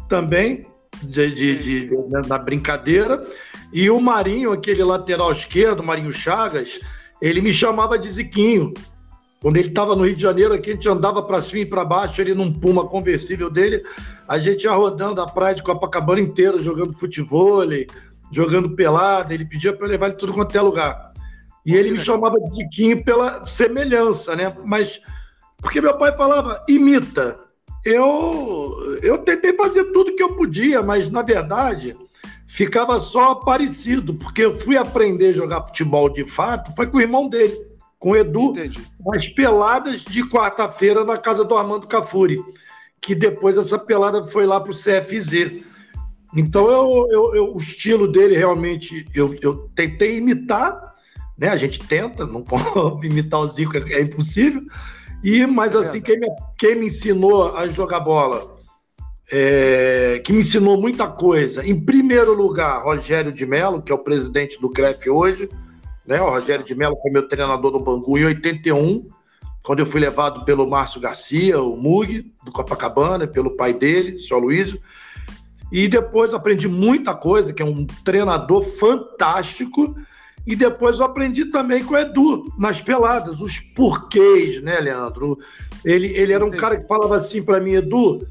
também, 0.10 0.66
de, 1.04 1.32
de, 1.32 1.88
de, 1.88 1.98
na 2.28 2.38
brincadeira. 2.38 3.26
E 3.72 3.90
o 3.90 4.02
Marinho, 4.02 4.52
aquele 4.52 4.84
lateral 4.84 5.32
esquerdo, 5.32 5.84
Marinho 5.84 6.12
Chagas, 6.12 6.80
ele 7.22 7.42
me 7.42 7.54
chamava 7.54 8.00
de 8.00 8.10
Ziquinho. 8.10 8.74
Quando 9.42 9.58
ele 9.58 9.70
estava 9.70 9.96
no 9.96 10.06
Rio 10.06 10.16
de 10.16 10.22
Janeiro, 10.22 10.54
aqui 10.54 10.72
a 10.72 10.74
gente 10.74 10.90
andava 10.90 11.22
para 11.22 11.42
cima 11.42 11.62
e 11.62 11.66
para 11.66 11.86
baixo, 11.86 12.20
ele 12.20 12.34
num 12.34 12.52
Puma 12.52 12.88
conversível 12.88 13.50
dele, 13.50 13.84
a 14.28 14.40
gente 14.40 14.64
ia 14.64 14.72
rodando 14.72 15.22
a 15.22 15.28
praia 15.28 15.54
de 15.54 15.62
Copacabana 15.62 16.20
inteira, 16.20 16.58
jogando 16.58 16.98
futebol, 16.98 17.62
jogando 18.32 18.72
pelada, 18.72 19.34
ele 19.34 19.46
pedia 19.46 19.72
para 19.72 19.88
levar 19.88 20.08
ele 20.08 20.16
tudo 20.16 20.34
quanto 20.34 20.58
é 20.58 20.62
lugar. 20.62 21.14
E 21.66 21.76
ele 21.76 21.92
me 21.92 21.98
chamava 21.98 22.40
de 22.40 22.54
Ziquinho 22.54 23.04
pela 23.04 23.44
semelhança, 23.46 24.36
né? 24.36 24.56
Mas 24.64 25.02
porque 25.58 25.82
meu 25.82 25.98
pai 25.98 26.16
falava, 26.16 26.64
imita. 26.68 27.40
Eu, 27.84 29.00
eu 29.02 29.18
tentei 29.20 29.54
fazer 29.54 29.86
tudo 29.86 30.16
que 30.16 30.24
eu 30.24 30.36
podia, 30.36 30.82
mas 30.82 31.10
na 31.10 31.22
verdade 31.22 31.96
ficava 32.48 33.00
só 33.00 33.36
parecido, 33.36 34.14
porque 34.14 34.44
eu 34.44 34.60
fui 34.62 34.78
aprender 34.78 35.28
a 35.28 35.34
jogar 35.34 35.68
futebol 35.68 36.08
de 36.08 36.24
fato, 36.24 36.74
foi 36.74 36.88
com 36.88 36.98
o 36.98 37.02
irmão 37.02 37.28
dele, 37.28 37.54
com 38.00 38.12
o 38.12 38.16
Edu, 38.16 38.52
Entendi. 38.52 38.80
nas 39.06 39.28
peladas 39.28 40.02
de 40.02 40.24
quarta-feira 40.30 41.04
na 41.04 41.18
casa 41.18 41.44
do 41.44 41.58
Armando 41.58 41.86
Cafuri, 41.86 42.42
que 43.02 43.14
depois 43.14 43.58
essa 43.58 43.78
pelada 43.78 44.26
foi 44.28 44.46
lá 44.46 44.60
para 44.60 44.72
o 44.72 44.76
CFZ. 44.76 45.64
Então 46.34 46.70
eu, 46.70 47.08
eu, 47.12 47.36
eu, 47.36 47.56
o 47.56 47.58
estilo 47.58 48.08
dele 48.08 48.38
realmente 48.38 49.06
eu, 49.14 49.36
eu 49.42 49.70
tentei 49.76 50.18
imitar, 50.18 50.95
né? 51.38 51.50
A 51.50 51.58
gente 51.58 51.80
tenta, 51.80 52.26
não 52.26 52.42
pode 52.42 53.06
imitar 53.08 53.40
o 53.42 53.48
Zico, 53.48 53.78
é, 53.78 53.94
é 53.94 54.02
impossível. 54.02 54.62
E 55.24 55.46
mas 55.46 55.76
assim 55.76 56.02
quem 56.02 56.20
me, 56.20 56.28
quem 56.58 56.76
me 56.76 56.88
ensinou 56.88 57.56
a 57.56 57.68
jogar 57.68 58.00
bola 58.00 58.56
é, 59.32 60.22
que 60.24 60.32
me 60.32 60.40
ensinou 60.40 60.80
muita 60.80 61.08
coisa. 61.08 61.66
Em 61.66 61.80
primeiro 61.80 62.34
lugar, 62.34 62.84
Rogério 62.84 63.32
de 63.32 63.46
Mello, 63.46 63.82
que 63.82 63.92
é 63.92 63.96
o 63.96 64.00
presidente 64.00 64.60
do 64.60 64.70
CREF 64.70 65.10
hoje. 65.10 65.50
Né? 66.06 66.22
O 66.22 66.30
Rogério 66.30 66.64
de 66.64 66.76
Mello 66.76 66.98
foi 67.02 67.12
meu 67.12 67.28
treinador 67.28 67.72
no 67.72 67.80
Bangu 67.80 68.18
em 68.18 68.26
81, 68.26 69.08
quando 69.64 69.80
eu 69.80 69.86
fui 69.86 70.00
levado 70.00 70.46
pelo 70.46 70.70
Márcio 70.70 71.02
Garcia, 71.02 71.60
o 71.60 71.76
Mug, 71.76 72.32
do 72.44 72.52
Copacabana, 72.52 73.26
pelo 73.26 73.56
pai 73.56 73.74
dele, 73.74 74.18
o 74.18 74.20
senhor 74.20 74.40
Luiz. 74.40 74.78
E 75.72 75.88
depois 75.88 76.34
aprendi 76.34 76.68
muita 76.68 77.16
coisa, 77.16 77.52
que 77.52 77.64
é 77.64 77.66
um 77.66 77.88
treinador 78.04 78.62
fantástico. 78.62 79.96
E 80.46 80.56
depois 80.56 81.00
eu 81.00 81.06
aprendi 81.06 81.46
também 81.46 81.84
com 81.84 81.96
o 81.96 81.98
Edu, 81.98 82.54
nas 82.58 82.82
peladas, 82.82 83.42
os 83.42 83.60
porquês, 83.60 84.62
né, 84.62 84.80
Leandro? 84.80 85.40
Ele, 85.84 86.08
ele 86.08 86.34
era 86.34 86.46
um 86.46 86.52
cara 86.52 86.78
que 86.78 86.88
falava 86.88 87.18
assim 87.18 87.42
para 87.42 87.60
mim, 87.60 87.74
Edu, 87.74 88.28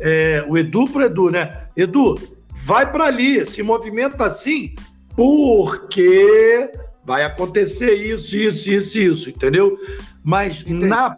é, 0.00 0.44
o 0.48 0.56
Edu 0.56 0.86
pro 0.86 1.02
Edu, 1.02 1.30
né? 1.30 1.64
Edu, 1.76 2.14
vai 2.64 2.90
para 2.90 3.04
ali, 3.04 3.44
se 3.44 3.62
movimenta 3.62 4.24
assim, 4.24 4.74
porque 5.14 6.70
vai 7.04 7.24
acontecer 7.24 7.94
isso, 7.94 8.36
isso, 8.36 8.70
isso, 8.70 8.98
isso, 8.98 9.30
entendeu? 9.30 9.78
Mas 10.22 10.60
Entendi. 10.62 10.86
na. 10.86 11.16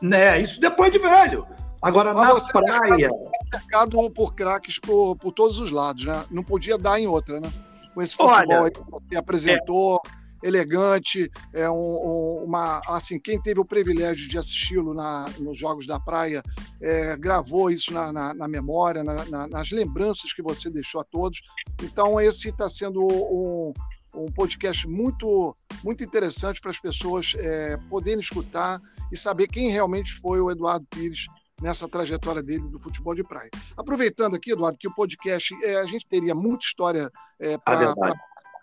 Né, 0.00 0.40
isso 0.40 0.58
depois 0.60 0.90
de 0.90 0.98
velho. 0.98 1.46
Agora, 1.82 2.12
Mas 2.12 2.46
na 2.54 2.62
praia. 2.62 3.08
Mercado 3.52 4.10
por 4.10 4.34
craques 4.34 4.78
por, 4.78 5.16
por 5.16 5.32
todos 5.32 5.58
os 5.58 5.70
lados, 5.70 6.04
né? 6.04 6.24
Não 6.30 6.42
podia 6.42 6.76
dar 6.76 7.00
em 7.00 7.06
outra, 7.06 7.40
né? 7.40 7.50
Com 7.94 8.02
esse 8.02 8.16
futebol 8.16 8.62
Olha, 8.62 8.64
aí 8.66 8.70
que 8.70 8.90
você 8.90 9.16
apresentou. 9.16 10.00
É 10.16 10.20
elegante, 10.42 11.30
é 11.52 11.68
um, 11.68 11.74
um, 11.74 12.44
uma 12.44 12.80
assim 12.88 13.18
quem 13.18 13.40
teve 13.40 13.60
o 13.60 13.64
privilégio 13.64 14.28
de 14.28 14.38
assisti-lo 14.38 14.94
nos 15.38 15.58
jogos 15.58 15.86
da 15.86 16.00
praia 16.00 16.42
é, 16.80 17.16
gravou 17.16 17.70
isso 17.70 17.92
na, 17.92 18.12
na, 18.12 18.34
na 18.34 18.48
memória, 18.48 19.04
na, 19.04 19.46
nas 19.46 19.70
lembranças 19.70 20.32
que 20.32 20.42
você 20.42 20.70
deixou 20.70 21.00
a 21.00 21.04
todos. 21.04 21.40
Então 21.82 22.20
esse 22.20 22.48
está 22.48 22.68
sendo 22.68 23.02
um, 23.02 23.72
um 24.14 24.26
podcast 24.26 24.88
muito 24.88 25.54
muito 25.84 26.02
interessante 26.02 26.60
para 26.60 26.70
as 26.70 26.80
pessoas 26.80 27.34
é, 27.36 27.76
poderem 27.88 28.20
escutar 28.20 28.80
e 29.12 29.16
saber 29.16 29.46
quem 29.48 29.70
realmente 29.70 30.12
foi 30.12 30.40
o 30.40 30.50
Eduardo 30.50 30.86
Pires 30.88 31.26
nessa 31.60 31.88
trajetória 31.88 32.42
dele 32.42 32.68
do 32.68 32.80
futebol 32.80 33.14
de 33.14 33.22
praia. 33.22 33.50
Aproveitando 33.76 34.36
aqui, 34.36 34.52
Eduardo, 34.52 34.78
que 34.78 34.88
o 34.88 34.94
podcast, 34.94 35.54
é, 35.64 35.76
a 35.76 35.86
gente 35.86 36.06
teria 36.06 36.34
muita 36.34 36.64
história 36.64 37.10
é, 37.38 37.58
para 37.58 37.94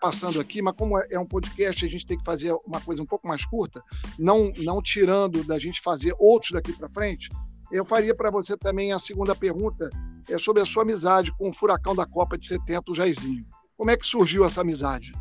passando 0.00 0.40
aqui, 0.40 0.62
mas 0.62 0.74
como 0.76 0.98
é, 0.98 1.06
é 1.10 1.18
um 1.18 1.26
podcast, 1.26 1.84
a 1.84 1.88
gente 1.88 2.06
tem 2.06 2.16
que 2.16 2.24
fazer 2.24 2.52
uma 2.66 2.80
coisa 2.80 3.02
um 3.02 3.06
pouco 3.06 3.26
mais 3.26 3.44
curta, 3.44 3.82
não, 4.18 4.52
não 4.58 4.80
tirando 4.80 5.44
da 5.44 5.58
gente 5.58 5.80
fazer 5.80 6.14
outros 6.18 6.52
daqui 6.52 6.72
para 6.72 6.88
frente. 6.88 7.30
Eu 7.70 7.84
faria 7.84 8.14
para 8.14 8.30
você 8.30 8.56
também 8.56 8.92
a 8.92 8.98
segunda 8.98 9.34
pergunta, 9.34 9.90
é 10.28 10.38
sobre 10.38 10.62
a 10.62 10.66
sua 10.66 10.82
amizade 10.82 11.32
com 11.36 11.48
o 11.48 11.52
Furacão 11.52 11.94
da 11.94 12.06
Copa 12.06 12.38
de 12.38 12.46
70, 12.46 12.92
o 12.92 12.94
Jairzinho. 12.94 13.44
Como 13.76 13.90
é 13.90 13.96
que 13.96 14.06
surgiu 14.06 14.44
essa 14.44 14.60
amizade? 14.60 15.12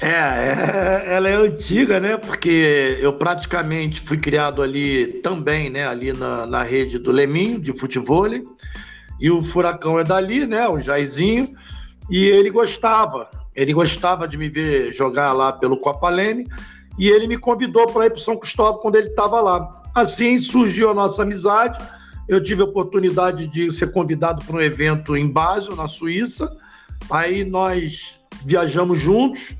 É, 0.00 0.08
é, 0.08 1.14
ela 1.14 1.28
é 1.28 1.34
antiga, 1.34 2.00
né? 2.00 2.16
Porque 2.16 2.98
eu 3.00 3.12
praticamente 3.12 4.00
fui 4.00 4.16
criado 4.16 4.62
ali 4.62 5.20
também, 5.22 5.70
né? 5.70 5.86
Ali 5.86 6.12
na, 6.12 6.46
na 6.46 6.62
rede 6.62 6.98
do 6.98 7.12
Leminho, 7.12 7.60
de 7.60 7.72
futebol. 7.72 8.26
E 9.20 9.30
o 9.30 9.42
Furacão 9.42 9.98
é 9.98 10.04
dali, 10.04 10.46
né? 10.46 10.68
O 10.68 10.80
Jairzinho. 10.80 11.54
E 12.10 12.24
ele 12.24 12.50
gostava. 12.50 13.30
Ele 13.54 13.72
gostava 13.72 14.26
de 14.26 14.36
me 14.36 14.48
ver 14.48 14.92
jogar 14.92 15.32
lá 15.32 15.52
pelo 15.52 15.76
Copa 15.76 16.08
Leme 16.08 16.48
e 16.98 17.08
ele 17.08 17.26
me 17.26 17.38
convidou 17.38 17.86
para 17.86 18.06
ir 18.06 18.10
para 18.10 18.20
São 18.20 18.36
Cristóvão 18.36 18.80
quando 18.80 18.96
ele 18.96 19.08
estava 19.08 19.40
lá. 19.40 19.82
Assim 19.94 20.38
surgiu 20.38 20.90
a 20.90 20.94
nossa 20.94 21.22
amizade. 21.22 21.78
Eu 22.28 22.42
tive 22.42 22.62
a 22.62 22.64
oportunidade 22.64 23.46
de 23.46 23.70
ser 23.70 23.90
convidado 23.92 24.44
para 24.44 24.56
um 24.56 24.60
evento 24.60 25.16
em 25.16 25.28
Basel, 25.28 25.76
na 25.76 25.88
Suíça. 25.88 26.54
Aí 27.10 27.44
nós 27.44 28.18
viajamos 28.44 29.00
juntos, 29.00 29.56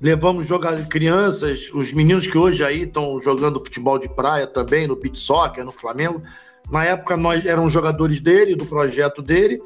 levamos 0.00 0.46
jogar 0.46 0.76
crianças, 0.88 1.70
os 1.72 1.92
meninos 1.92 2.26
que 2.26 2.36
hoje 2.36 2.64
aí 2.64 2.82
estão 2.82 3.20
jogando 3.20 3.60
futebol 3.60 3.98
de 3.98 4.08
praia 4.08 4.46
também, 4.46 4.86
no 4.86 4.96
beach 4.96 5.18
soccer, 5.18 5.64
no 5.64 5.72
Flamengo. 5.72 6.22
Na 6.70 6.84
época 6.84 7.16
nós 7.16 7.46
eram 7.46 7.68
jogadores 7.68 8.20
dele, 8.20 8.54
do 8.54 8.66
projeto 8.66 9.22
dele 9.22 9.60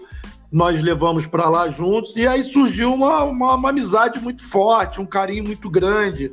nós 0.50 0.82
levamos 0.82 1.26
para 1.26 1.48
lá 1.48 1.68
juntos, 1.68 2.14
e 2.16 2.26
aí 2.26 2.42
surgiu 2.42 2.92
uma, 2.92 3.22
uma, 3.22 3.54
uma, 3.54 3.70
amizade 3.70 4.18
muito 4.18 4.42
forte, 4.42 5.00
um 5.00 5.06
carinho 5.06 5.44
muito 5.44 5.70
grande 5.70 6.32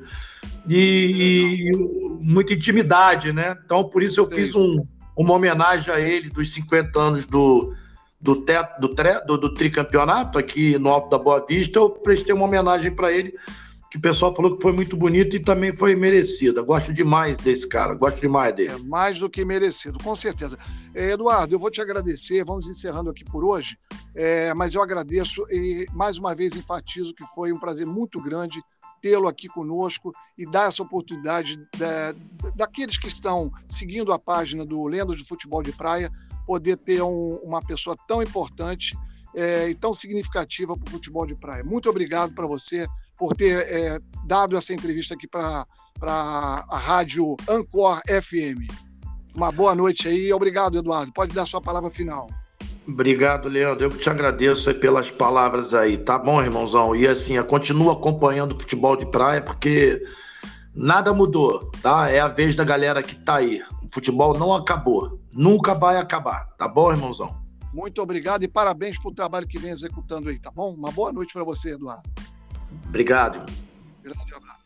e, 0.67 1.69
e 1.69 1.71
muita 2.19 2.53
intimidade, 2.53 3.31
né? 3.31 3.55
Então, 3.63 3.83
por 3.83 4.01
isso 4.01 4.19
eu 4.19 4.25
Sim. 4.25 4.35
fiz 4.35 4.55
um, 4.55 4.83
uma 5.15 5.33
homenagem 5.33 5.93
a 5.93 5.99
ele 5.99 6.29
dos 6.29 6.51
50 6.51 6.99
anos 6.99 7.27
do, 7.27 7.75
do, 8.19 8.37
teto, 8.37 8.81
do, 8.81 8.87
do, 8.87 9.37
do 9.37 9.53
tricampeonato 9.53 10.39
aqui 10.39 10.79
no 10.79 10.89
Alto 10.89 11.11
da 11.11 11.19
Boa 11.19 11.45
Vista. 11.47 11.77
Eu 11.77 11.89
prestei 11.91 12.33
uma 12.33 12.45
homenagem 12.45 12.91
para 12.91 13.11
ele 13.11 13.33
que 13.89 13.97
o 13.97 14.01
pessoal 14.01 14.35
falou 14.35 14.55
que 14.55 14.61
foi 14.61 14.73
muito 14.73 14.97
bonito 14.97 15.35
e 15.35 15.39
também 15.39 15.75
foi 15.75 15.95
merecida. 15.95 16.61
Gosto 16.61 16.93
demais 16.93 17.37
desse 17.37 17.67
cara, 17.67 17.93
gosto 17.93 18.19
demais 18.19 18.55
dele. 18.55 18.71
É 18.71 18.77
mais 18.77 19.19
do 19.19 19.29
que 19.29 19.45
merecido, 19.45 19.97
com 19.99 20.15
certeza. 20.15 20.57
É, 20.93 21.11
Eduardo, 21.11 21.53
eu 21.55 21.59
vou 21.59 21.71
te 21.71 21.81
agradecer, 21.81 22.43
vamos 22.43 22.67
encerrando 22.67 23.09
aqui 23.09 23.23
por 23.23 23.45
hoje, 23.45 23.77
é, 24.13 24.53
mas 24.53 24.73
eu 24.75 24.81
agradeço 24.81 25.45
e 25.49 25.85
mais 25.93 26.17
uma 26.17 26.35
vez 26.35 26.55
enfatizo 26.55 27.13
que 27.13 27.25
foi 27.27 27.53
um 27.53 27.59
prazer 27.59 27.85
muito 27.85 28.21
grande 28.21 28.61
tê-lo 29.01 29.27
aqui 29.27 29.47
conosco 29.47 30.11
e 30.37 30.45
dar 30.45 30.67
essa 30.67 30.81
oportunidade 30.81 31.57
da, 31.77 32.13
daqueles 32.55 32.97
que 32.97 33.07
estão 33.07 33.51
seguindo 33.67 34.11
a 34.11 34.19
página 34.19 34.65
do 34.65 34.85
Lendas 34.85 35.17
do 35.17 35.25
Futebol 35.25 35.61
de 35.61 35.71
Praia, 35.71 36.11
poder 36.45 36.77
ter 36.77 37.01
um, 37.01 37.35
uma 37.43 37.61
pessoa 37.61 37.95
tão 38.07 38.23
importante 38.23 38.97
é, 39.35 39.69
e 39.69 39.75
tão 39.75 39.93
significativa 39.93 40.75
para 40.75 40.87
o 40.87 40.91
futebol 40.91 41.25
de 41.25 41.35
praia. 41.35 41.63
Muito 41.63 41.89
obrigado 41.89 42.33
para 42.33 42.47
você 42.47 42.87
por 43.17 43.35
ter 43.35 43.57
é, 43.69 43.97
dado 44.25 44.55
essa 44.55 44.73
entrevista 44.73 45.13
aqui 45.13 45.27
para 45.27 45.65
a 46.01 46.77
rádio 46.77 47.35
Ancor 47.49 47.99
FM. 48.07 48.71
Uma 49.35 49.51
boa 49.51 49.75
noite 49.75 50.07
aí. 50.07 50.31
Obrigado, 50.33 50.77
Eduardo. 50.77 51.11
Pode 51.13 51.33
dar 51.33 51.45
sua 51.45 51.61
palavra 51.61 51.89
final. 51.89 52.27
Obrigado, 52.87 53.49
Leandro. 53.49 53.85
Eu 53.85 53.89
te 53.89 54.09
agradeço 54.09 54.73
pelas 54.75 55.11
palavras 55.11 55.73
aí, 55.73 55.97
tá 55.97 56.17
bom, 56.17 56.41
irmãozão? 56.41 56.95
E 56.95 57.05
assim, 57.05 57.33
eu 57.33 57.45
continuo 57.45 57.91
acompanhando 57.91 58.53
o 58.53 58.59
futebol 58.59 58.95
de 58.95 59.05
praia, 59.05 59.41
porque 59.41 60.01
nada 60.73 61.13
mudou, 61.13 61.69
tá? 61.81 62.09
É 62.09 62.21
a 62.21 62.29
vez 62.29 62.55
da 62.55 62.63
galera 62.63 63.03
que 63.03 63.13
tá 63.13 63.35
aí. 63.35 63.61
O 63.83 63.93
futebol 63.93 64.37
não 64.37 64.55
acabou. 64.55 65.19
Nunca 65.33 65.73
vai 65.73 65.97
acabar, 65.97 66.47
tá 66.57 66.67
bom, 66.67 66.91
irmãozão? 66.91 67.35
Muito 67.73 68.01
obrigado 68.01 68.43
e 68.43 68.47
parabéns 68.47 68.97
pelo 68.97 69.13
trabalho 69.13 69.47
que 69.47 69.59
vem 69.59 69.71
executando 69.71 70.29
aí, 70.29 70.39
tá 70.39 70.49
bom? 70.49 70.73
Uma 70.73 70.91
boa 70.91 71.11
noite 71.11 71.33
para 71.33 71.43
você, 71.43 71.73
Eduardo. 71.73 72.09
Obrigado. 72.87 73.45
Grande 74.01 74.33
abraço. 74.33 74.57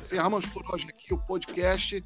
Encerramos 0.00 0.46
por 0.46 0.64
hoje 0.72 0.86
aqui 0.88 1.12
o 1.12 1.18
podcast 1.18 2.04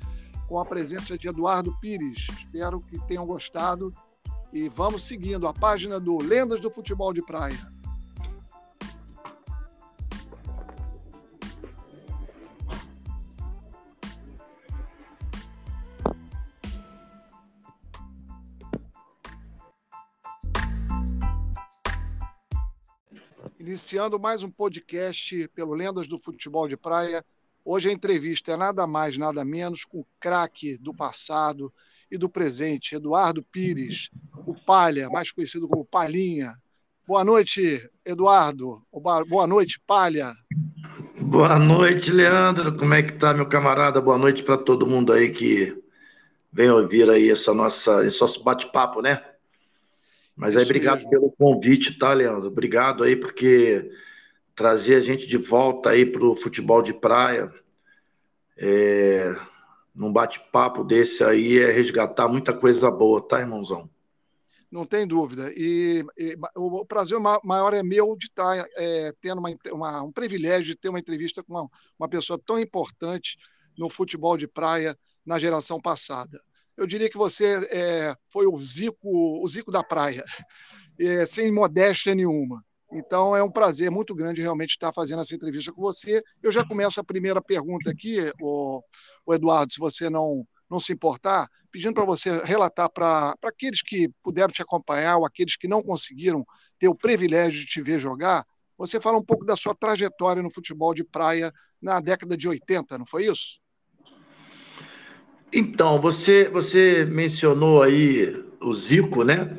com 0.48 0.58
a 0.58 0.64
presença 0.64 1.16
de 1.16 1.28
Eduardo 1.28 1.76
Pires. 1.80 2.28
Espero 2.38 2.80
que 2.80 2.98
tenham 3.06 3.26
gostado 3.26 3.94
e 4.52 4.68
vamos 4.68 5.02
seguindo 5.02 5.46
a 5.46 5.52
página 5.52 5.98
do 5.98 6.18
Lendas 6.18 6.60
do 6.60 6.70
Futebol 6.70 7.12
de 7.12 7.22
Praia. 7.22 7.75
Iniciando 23.76 24.18
mais 24.18 24.42
um 24.42 24.50
podcast 24.50 25.48
pelo 25.48 25.74
Lendas 25.74 26.08
do 26.08 26.18
Futebol 26.18 26.66
de 26.66 26.78
Praia. 26.78 27.22
Hoje 27.62 27.90
a 27.90 27.92
entrevista 27.92 28.52
é 28.52 28.56
nada 28.56 28.86
mais, 28.86 29.18
nada 29.18 29.44
menos 29.44 29.84
com 29.84 30.00
o 30.00 30.06
craque 30.18 30.78
do 30.78 30.94
passado 30.94 31.70
e 32.10 32.16
do 32.16 32.26
presente, 32.26 32.94
Eduardo 32.94 33.42
Pires, 33.42 34.08
o 34.46 34.54
Palha, 34.54 35.10
mais 35.10 35.30
conhecido 35.30 35.68
como 35.68 35.84
Palhinha. 35.84 36.56
Boa 37.06 37.22
noite, 37.22 37.86
Eduardo. 38.02 38.82
Boa 39.28 39.46
noite, 39.46 39.78
Palha. 39.86 40.34
Boa 41.20 41.58
noite, 41.58 42.10
Leandro. 42.10 42.74
Como 42.78 42.94
é 42.94 43.02
que 43.02 43.12
tá, 43.12 43.34
meu 43.34 43.46
camarada? 43.46 44.00
Boa 44.00 44.16
noite 44.16 44.42
para 44.42 44.56
todo 44.56 44.86
mundo 44.86 45.12
aí 45.12 45.30
que 45.30 45.76
vem 46.50 46.70
ouvir 46.70 47.10
aí 47.10 47.30
essa 47.30 47.52
nossa, 47.52 48.06
esse 48.06 48.22
nosso 48.22 48.42
bate-papo, 48.42 49.02
né? 49.02 49.22
Mas 50.36 50.50
Isso 50.50 50.58
aí, 50.58 50.64
obrigado 50.66 50.96
mesmo. 50.96 51.10
pelo 51.10 51.30
convite, 51.32 51.98
tá, 51.98 52.12
Leandro? 52.12 52.48
Obrigado 52.48 53.02
aí, 53.02 53.16
porque 53.16 53.90
trazer 54.54 54.96
a 54.96 55.00
gente 55.00 55.26
de 55.26 55.38
volta 55.38 55.90
aí 55.90 56.04
para 56.04 56.24
o 56.24 56.36
futebol 56.36 56.82
de 56.82 56.92
praia, 56.92 57.50
é, 58.56 59.34
num 59.94 60.12
bate-papo 60.12 60.84
desse 60.84 61.24
aí, 61.24 61.58
é 61.58 61.70
resgatar 61.70 62.28
muita 62.28 62.52
coisa 62.52 62.90
boa, 62.90 63.26
tá, 63.26 63.40
irmãozão? 63.40 63.88
Não 64.70 64.84
tem 64.84 65.06
dúvida. 65.06 65.50
E, 65.56 66.04
e 66.18 66.36
o 66.54 66.84
prazer 66.84 67.18
maior 67.42 67.72
é 67.72 67.82
meu 67.82 68.14
de 68.16 68.26
estar 68.26 68.62
tá, 68.62 68.68
é, 68.76 69.12
tendo 69.20 69.38
uma, 69.38 69.48
uma, 69.72 70.02
um 70.02 70.12
privilégio 70.12 70.74
de 70.74 70.76
ter 70.76 70.90
uma 70.90 70.98
entrevista 70.98 71.42
com 71.42 71.54
uma, 71.54 71.70
uma 71.98 72.08
pessoa 72.08 72.38
tão 72.44 72.58
importante 72.58 73.38
no 73.78 73.88
futebol 73.88 74.36
de 74.36 74.46
praia 74.46 74.98
na 75.24 75.38
geração 75.38 75.80
passada 75.80 76.40
eu 76.76 76.86
diria 76.86 77.08
que 77.08 77.16
você 77.16 77.66
é, 77.70 78.14
foi 78.26 78.46
o 78.46 78.56
Zico, 78.58 79.42
o 79.42 79.46
Zico 79.48 79.70
da 79.70 79.82
praia, 79.82 80.24
é, 81.00 81.24
sem 81.26 81.52
modéstia 81.52 82.14
nenhuma. 82.14 82.64
Então 82.92 83.34
é 83.34 83.42
um 83.42 83.50
prazer 83.50 83.90
muito 83.90 84.14
grande 84.14 84.40
realmente 84.40 84.70
estar 84.70 84.92
fazendo 84.92 85.20
essa 85.20 85.34
entrevista 85.34 85.72
com 85.72 85.82
você. 85.82 86.22
Eu 86.42 86.52
já 86.52 86.64
começo 86.64 87.00
a 87.00 87.04
primeira 87.04 87.42
pergunta 87.42 87.90
aqui, 87.90 88.16
o, 88.40 88.80
o 89.24 89.34
Eduardo, 89.34 89.72
se 89.72 89.80
você 89.80 90.08
não, 90.08 90.46
não 90.70 90.78
se 90.78 90.92
importar, 90.92 91.48
pedindo 91.70 91.94
para 91.94 92.04
você 92.04 92.40
relatar 92.44 92.90
para 92.90 93.34
aqueles 93.44 93.82
que 93.82 94.08
puderam 94.22 94.52
te 94.52 94.62
acompanhar 94.62 95.16
ou 95.18 95.26
aqueles 95.26 95.56
que 95.56 95.68
não 95.68 95.82
conseguiram 95.82 96.44
ter 96.78 96.88
o 96.88 96.94
privilégio 96.94 97.60
de 97.60 97.66
te 97.66 97.82
ver 97.82 97.98
jogar, 97.98 98.46
você 98.78 99.00
fala 99.00 99.18
um 99.18 99.24
pouco 99.24 99.44
da 99.44 99.56
sua 99.56 99.74
trajetória 99.74 100.42
no 100.42 100.52
futebol 100.52 100.94
de 100.94 101.02
praia 101.02 101.52
na 101.80 102.00
década 102.00 102.36
de 102.36 102.48
80, 102.48 102.98
não 102.98 103.06
foi 103.06 103.26
isso? 103.26 103.58
Então, 105.58 105.98
você, 105.98 106.50
você 106.50 107.06
mencionou 107.06 107.82
aí 107.82 108.44
o 108.60 108.74
Zico, 108.74 109.24
né? 109.24 109.56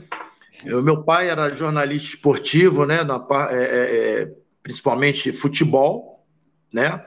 O 0.66 0.80
meu 0.80 1.02
pai 1.02 1.28
era 1.28 1.50
jornalista 1.50 2.10
esportivo, 2.10 2.86
né? 2.86 3.04
Na, 3.04 3.16
é, 3.50 3.56
é, 3.56 4.22
é, 4.22 4.32
principalmente 4.62 5.34
futebol, 5.34 6.24
né? 6.72 7.04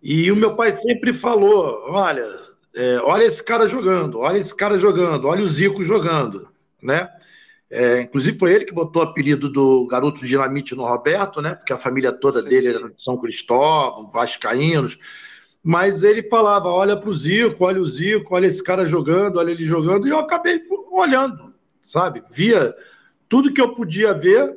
E 0.00 0.30
o 0.30 0.36
meu 0.36 0.54
pai 0.54 0.76
sempre 0.76 1.12
falou: 1.12 1.86
olha, 1.88 2.24
é, 2.72 3.00
olha 3.02 3.24
esse 3.24 3.42
cara 3.42 3.66
jogando, 3.66 4.20
olha 4.20 4.38
esse 4.38 4.54
cara 4.54 4.78
jogando, 4.78 5.26
olha 5.26 5.42
o 5.42 5.48
Zico 5.48 5.82
jogando, 5.82 6.48
né? 6.80 7.08
É, 7.68 8.00
inclusive 8.02 8.38
foi 8.38 8.52
ele 8.52 8.64
que 8.64 8.72
botou 8.72 9.02
o 9.02 9.06
apelido 9.06 9.48
do 9.48 9.88
garoto 9.88 10.24
dinamite 10.24 10.76
no 10.76 10.86
Roberto, 10.86 11.42
né? 11.42 11.56
Porque 11.56 11.72
a 11.72 11.78
família 11.78 12.12
toda 12.12 12.42
sim, 12.42 12.48
dele 12.48 12.68
era 12.68 12.90
de 12.90 13.02
São 13.02 13.18
Cristóvão, 13.18 14.08
vascaínos 14.08 14.96
mas 15.62 16.02
ele 16.02 16.22
falava: 16.28 16.68
olha 16.68 16.96
para 16.96 17.10
o 17.10 17.14
Zico, 17.14 17.64
olha 17.64 17.80
o 17.80 17.84
Zico, 17.84 18.34
olha 18.34 18.46
esse 18.46 18.62
cara 18.62 18.86
jogando, 18.86 19.38
olha 19.38 19.50
ele 19.50 19.62
jogando, 19.62 20.06
e 20.06 20.10
eu 20.10 20.18
acabei 20.18 20.60
olhando, 20.90 21.54
sabe? 21.82 22.22
Via 22.30 22.74
tudo 23.28 23.52
que 23.52 23.60
eu 23.60 23.74
podia 23.74 24.12
ver, 24.12 24.52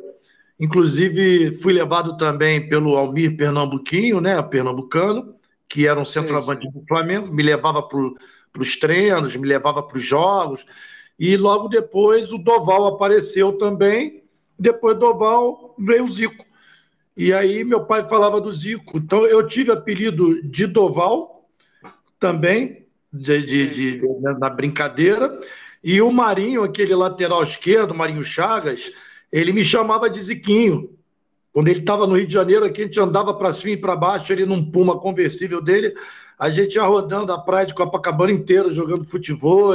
inclusive 0.59 1.53
fui 1.61 1.73
levado 1.73 2.17
também 2.17 2.67
pelo 2.67 2.97
Almir 2.97 3.35
Pernambuquinho, 3.35 4.19
né, 4.21 4.41
pernambucano, 4.41 5.35
que 5.67 5.87
era 5.87 5.99
um 5.99 6.05
centroavante 6.05 6.69
do 6.71 6.83
Flamengo, 6.87 7.31
me 7.31 7.43
levava 7.43 7.83
para 7.83 7.99
os 8.59 8.75
treinos, 8.77 9.35
me 9.35 9.47
levava 9.47 9.83
para 9.83 9.97
os 9.97 10.03
jogos, 10.03 10.65
e 11.19 11.37
logo 11.37 11.67
depois 11.67 12.31
o 12.31 12.37
Doval 12.37 12.87
apareceu 12.87 13.53
também, 13.53 14.23
depois 14.57 14.95
do 14.95 15.01
Doval 15.01 15.75
veio 15.77 16.05
o 16.05 16.07
Zico. 16.07 16.45
E 17.15 17.31
aí 17.31 17.63
meu 17.63 17.85
pai 17.85 18.07
falava 18.07 18.41
do 18.41 18.49
Zico. 18.49 18.97
Então 18.97 19.25
eu 19.25 19.45
tive 19.45 19.71
apelido 19.71 20.41
de 20.43 20.65
Doval 20.65 21.47
também, 22.19 22.85
de, 23.11 23.41
de, 23.43 23.69
sim, 23.69 23.79
sim. 23.79 23.97
de, 23.97 24.39
na 24.39 24.49
brincadeira. 24.49 25.39
E 25.83 26.01
o 26.01 26.11
Marinho, 26.11 26.63
aquele 26.63 26.95
lateral 26.95 27.43
esquerdo, 27.43 27.93
Marinho 27.93 28.23
Chagas, 28.23 28.91
ele 29.31 29.51
me 29.51 29.63
chamava 29.63 30.09
de 30.09 30.21
Ziquinho. 30.21 30.89
Quando 31.51 31.67
ele 31.67 31.81
estava 31.81 32.07
no 32.07 32.15
Rio 32.15 32.25
de 32.25 32.33
Janeiro, 32.33 32.65
aqui 32.65 32.81
a 32.81 32.85
gente 32.85 32.99
andava 32.99 33.33
para 33.33 33.53
cima 33.53 33.73
e 33.73 33.77
para 33.77 33.95
baixo, 33.95 34.31
ele 34.31 34.45
num 34.45 34.71
puma 34.71 34.99
conversível 34.99 35.61
dele, 35.61 35.93
a 36.39 36.49
gente 36.49 36.75
ia 36.75 36.83
rodando 36.83 37.31
a 37.31 37.37
praia 37.37 37.65
de 37.65 37.75
Copacabana 37.75 38.31
inteira, 38.31 38.71
jogando 38.71 39.05
futebol, 39.05 39.73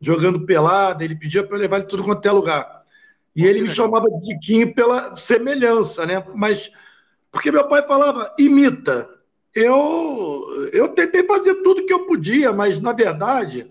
jogando 0.00 0.46
pelada, 0.46 1.04
ele 1.04 1.14
pedia 1.14 1.42
para 1.42 1.56
eu 1.56 1.60
levar 1.60 1.78
ele 1.78 1.86
tudo 1.86 2.02
quanto 2.02 2.26
é 2.26 2.32
lugar. 2.32 2.81
E 3.34 3.46
ele 3.46 3.62
me 3.62 3.68
chamava 3.68 4.10
de 4.10 4.26
Ziquinho 4.26 4.74
pela 4.74 5.16
semelhança, 5.16 6.04
né? 6.04 6.22
Mas 6.34 6.70
porque 7.32 7.50
meu 7.50 7.66
pai 7.66 7.82
falava, 7.86 8.32
imita. 8.38 9.08
Eu, 9.54 10.68
eu 10.72 10.88
tentei 10.88 11.24
fazer 11.24 11.54
tudo 11.56 11.84
que 11.84 11.92
eu 11.92 12.06
podia, 12.06 12.52
mas 12.52 12.80
na 12.80 12.92
verdade 12.92 13.66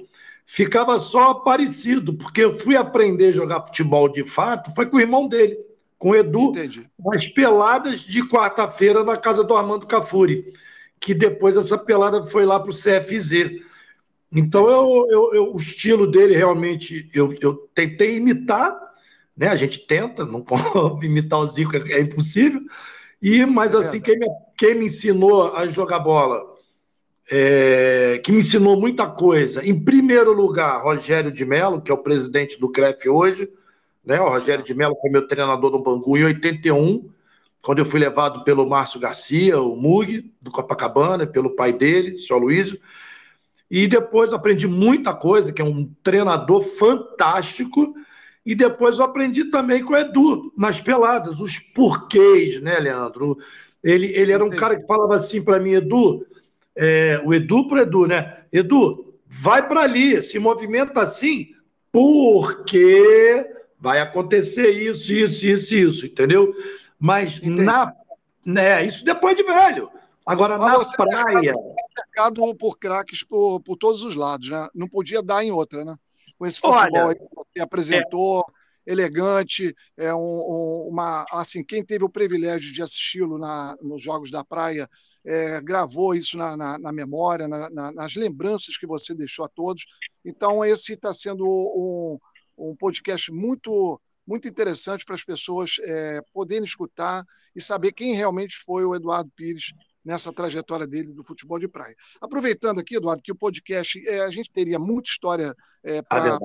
ficava 0.45 0.99
só 0.99 1.35
parecido, 1.35 2.13
porque 2.13 2.41
eu 2.41 2.59
fui 2.59 2.75
aprender 2.75 3.27
a 3.27 3.31
jogar 3.31 3.65
futebol 3.65 4.09
de 4.09 4.25
fato, 4.25 4.73
foi 4.75 4.85
com 4.85 4.97
o 4.97 4.99
irmão 4.99 5.27
dele, 5.27 5.57
com 5.97 6.09
o 6.09 6.15
Edu, 6.15 6.49
Entendi. 6.49 6.89
nas 6.99 7.25
peladas 7.25 8.01
de 8.01 8.27
quarta-feira 8.27 9.03
na 9.03 9.15
casa 9.15 9.43
do 9.43 9.55
Armando 9.55 9.87
Cafuri, 9.87 10.51
que 10.99 11.13
depois 11.13 11.55
essa 11.55 11.77
pelada 11.77 12.25
foi 12.25 12.45
lá 12.45 12.59
para 12.59 12.69
o 12.69 12.75
CFZ. 12.75 13.61
Então 14.31 14.69
eu, 14.69 15.07
eu, 15.09 15.33
eu, 15.33 15.53
o 15.53 15.57
estilo 15.57 16.05
dele 16.05 16.35
realmente 16.35 17.09
eu, 17.13 17.33
eu 17.39 17.69
tentei 17.73 18.17
imitar, 18.17 18.77
né? 19.35 19.47
A 19.47 19.55
gente 19.55 19.79
tenta, 19.79 20.25
não 20.25 20.41
pode 20.43 21.05
imitar 21.05 21.39
o 21.39 21.47
Zico, 21.47 21.75
é, 21.75 21.93
é 21.93 21.99
impossível. 21.99 22.61
E, 23.21 23.45
mas 23.45 23.75
assim, 23.75 23.99
quem 23.99 24.17
me, 24.17 24.27
quem 24.57 24.75
me 24.75 24.85
ensinou 24.85 25.55
a 25.55 25.67
jogar 25.67 25.99
bola, 25.99 26.43
é, 27.29 28.19
que 28.23 28.31
me 28.31 28.39
ensinou 28.39 28.79
muita 28.79 29.07
coisa, 29.07 29.63
em 29.65 29.79
primeiro 29.79 30.33
lugar, 30.33 30.81
Rogério 30.81 31.31
de 31.31 31.45
Mello, 31.45 31.81
que 31.81 31.91
é 31.91 31.93
o 31.93 32.01
presidente 32.01 32.59
do 32.59 32.69
CREF 32.69 33.07
hoje, 33.07 33.49
né? 34.03 34.19
O 34.19 34.29
Rogério 34.29 34.65
de 34.65 34.73
Mello 34.73 34.97
foi 34.99 35.09
meu 35.09 35.27
treinador 35.27 35.71
no 35.71 35.83
Bangu 35.83 36.17
em 36.17 36.25
81, 36.25 37.09
quando 37.61 37.79
eu 37.79 37.85
fui 37.85 37.99
levado 37.99 38.43
pelo 38.43 38.67
Márcio 38.67 38.99
Garcia, 38.99 39.61
o 39.61 39.75
Mug, 39.75 40.33
do 40.41 40.51
Copacabana, 40.51 41.27
pelo 41.27 41.55
pai 41.55 41.71
dele, 41.71 42.15
o 42.15 42.19
senhor 42.19 42.39
Luiz. 42.39 42.75
E 43.69 43.87
depois 43.87 44.33
aprendi 44.33 44.67
muita 44.67 45.13
coisa, 45.13 45.53
que 45.53 45.61
é 45.61 45.65
um 45.65 45.89
treinador 46.03 46.61
fantástico, 46.61 47.93
e 48.45 48.55
depois 48.55 48.97
eu 48.97 49.05
aprendi 49.05 49.45
também 49.45 49.83
com 49.83 49.93
o 49.93 49.97
Edu, 49.97 50.51
nas 50.57 50.81
peladas, 50.81 51.39
os 51.39 51.59
porquês, 51.59 52.59
né, 52.61 52.79
Leandro? 52.79 53.37
Ele, 53.83 54.07
ele 54.15 54.31
era 54.31 54.43
um 54.43 54.49
cara 54.49 54.79
que 54.79 54.87
falava 54.87 55.15
assim 55.15 55.41
para 55.41 55.59
mim, 55.59 55.73
Edu, 55.73 56.25
é, 56.75 57.21
o 57.25 57.33
Edu 57.33 57.67
para 57.67 57.81
Edu, 57.81 58.07
né? 58.07 58.37
Edu, 58.51 59.13
vai 59.27 59.67
para 59.67 59.81
ali, 59.81 60.21
se 60.21 60.39
movimenta 60.39 61.01
assim, 61.01 61.49
porque 61.91 63.45
vai 63.79 63.99
acontecer 63.99 64.71
isso, 64.71 65.11
isso, 65.11 65.47
isso, 65.47 65.75
isso, 65.75 66.05
entendeu? 66.05 66.53
Mas 66.99 67.37
Entendi. 67.37 67.63
na. 67.63 67.93
Né, 68.43 68.83
isso 68.85 69.05
depois 69.05 69.35
de 69.35 69.43
velho. 69.43 69.89
Agora, 70.25 70.57
Mas 70.57 70.87
na 70.97 71.05
praia. 71.05 71.53
Cercado 71.95 72.55
por 72.55 72.77
craques 72.77 73.23
por, 73.23 73.59
por 73.61 73.75
todos 73.75 74.03
os 74.03 74.15
lados, 74.15 74.49
né? 74.49 74.67
Não 74.73 74.87
podia 74.87 75.21
dar 75.21 75.43
em 75.43 75.51
outra, 75.51 75.83
né? 75.85 75.95
Com 76.41 76.47
esse 76.47 76.59
futebol 76.59 77.05
Olha, 77.05 77.15
que 77.15 77.23
você 77.35 77.61
apresentou, 77.61 78.43
é... 78.87 78.91
elegante, 78.91 79.75
é 79.95 80.11
um, 80.11 80.17
um, 80.17 80.87
uma 80.89 81.23
assim 81.33 81.63
quem 81.63 81.85
teve 81.85 82.03
o 82.03 82.09
privilégio 82.09 82.73
de 82.73 82.81
assisti-lo 82.81 83.37
nos 83.79 84.01
jogos 84.01 84.31
da 84.31 84.43
praia 84.43 84.89
é, 85.23 85.61
gravou 85.61 86.15
isso 86.15 86.39
na, 86.39 86.57
na, 86.57 86.79
na 86.79 86.91
memória, 86.91 87.47
na, 87.47 87.91
nas 87.91 88.15
lembranças 88.15 88.75
que 88.75 88.87
você 88.87 89.13
deixou 89.13 89.45
a 89.45 89.49
todos. 89.49 89.85
Então 90.25 90.65
esse 90.65 90.93
está 90.93 91.13
sendo 91.13 91.45
um, 91.47 92.17
um 92.57 92.75
podcast 92.75 93.31
muito 93.31 94.01
muito 94.25 94.47
interessante 94.47 95.05
para 95.05 95.13
as 95.13 95.23
pessoas 95.23 95.75
é, 95.81 96.23
poderem 96.33 96.63
escutar 96.63 97.23
e 97.55 97.61
saber 97.61 97.91
quem 97.91 98.15
realmente 98.15 98.55
foi 98.55 98.83
o 98.83 98.95
Eduardo 98.95 99.29
Pires 99.35 99.73
nessa 100.03 100.33
trajetória 100.33 100.87
dele 100.87 101.13
do 101.13 101.23
futebol 101.23 101.59
de 101.59 101.67
praia. 101.67 101.95
Aproveitando 102.19 102.79
aqui, 102.79 102.95
Eduardo, 102.95 103.21
que 103.21 103.31
o 103.31 103.35
podcast, 103.35 104.01
é, 104.07 104.21
a 104.21 104.31
gente 104.31 104.51
teria 104.51 104.79
muita 104.79 105.09
história 105.09 105.55
é, 105.83 106.01
para 106.01 106.37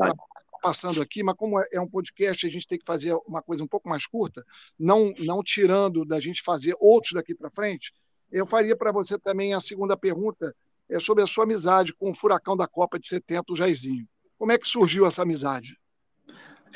passando 0.63 1.01
aqui, 1.01 1.23
mas 1.23 1.37
como 1.37 1.61
é 1.73 1.81
um 1.81 1.89
podcast, 1.89 2.45
a 2.45 2.51
gente 2.51 2.67
tem 2.67 2.79
que 2.79 2.85
fazer 2.85 3.15
uma 3.27 3.41
coisa 3.41 3.63
um 3.63 3.69
pouco 3.69 3.89
mais 3.89 4.05
curta, 4.05 4.45
não, 4.77 5.13
não 5.21 5.41
tirando 5.41 6.05
da 6.05 6.19
gente 6.19 6.43
fazer 6.43 6.75
outros 6.81 7.13
daqui 7.13 7.37
para 7.37 7.49
frente, 7.49 7.93
eu 8.33 8.45
faria 8.45 8.77
para 8.77 8.91
você 8.91 9.17
também 9.17 9.55
a 9.55 9.61
segunda 9.61 9.97
pergunta 9.97 10.53
é 10.89 10.99
sobre 10.99 11.23
a 11.23 11.27
sua 11.27 11.45
amizade 11.45 11.95
com 11.95 12.11
o 12.11 12.15
Furacão 12.15 12.57
da 12.57 12.67
Copa 12.67 12.99
de 12.99 13.07
70, 13.07 13.53
o 13.53 13.57
Jairzinho. 13.57 14.09
Como 14.39 14.53
é 14.53 14.59
que 14.59 14.67
surgiu 14.67 15.07
essa 15.07 15.23
amizade? 15.23 15.79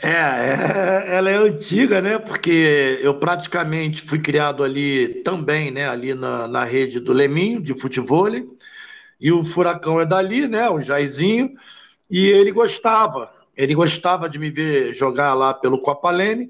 É, 0.02 0.08
é, 0.08 1.04
ela 1.16 1.30
é 1.30 1.36
antiga, 1.36 2.00
né? 2.00 2.18
Porque 2.18 2.98
eu 3.02 3.14
praticamente 3.18 4.02
fui 4.02 4.18
criado 4.18 4.64
ali 4.64 5.22
também, 5.22 5.70
né? 5.70 5.88
Ali 5.88 6.14
na, 6.14 6.48
na 6.48 6.64
rede 6.64 6.98
do 6.98 7.12
Leminho, 7.12 7.60
de 7.60 7.74
futebol. 7.74 8.28
E 9.20 9.30
o 9.30 9.44
Furacão 9.44 10.00
é 10.00 10.06
dali, 10.06 10.48
né? 10.48 10.68
O 10.68 10.80
Jairzinho. 10.80 11.54
E 12.10 12.26
ele 12.26 12.50
gostava. 12.50 13.30
Ele 13.56 13.74
gostava 13.74 14.28
de 14.28 14.38
me 14.38 14.50
ver 14.50 14.94
jogar 14.94 15.34
lá 15.34 15.52
pelo 15.52 15.78
Copalene. 15.78 16.48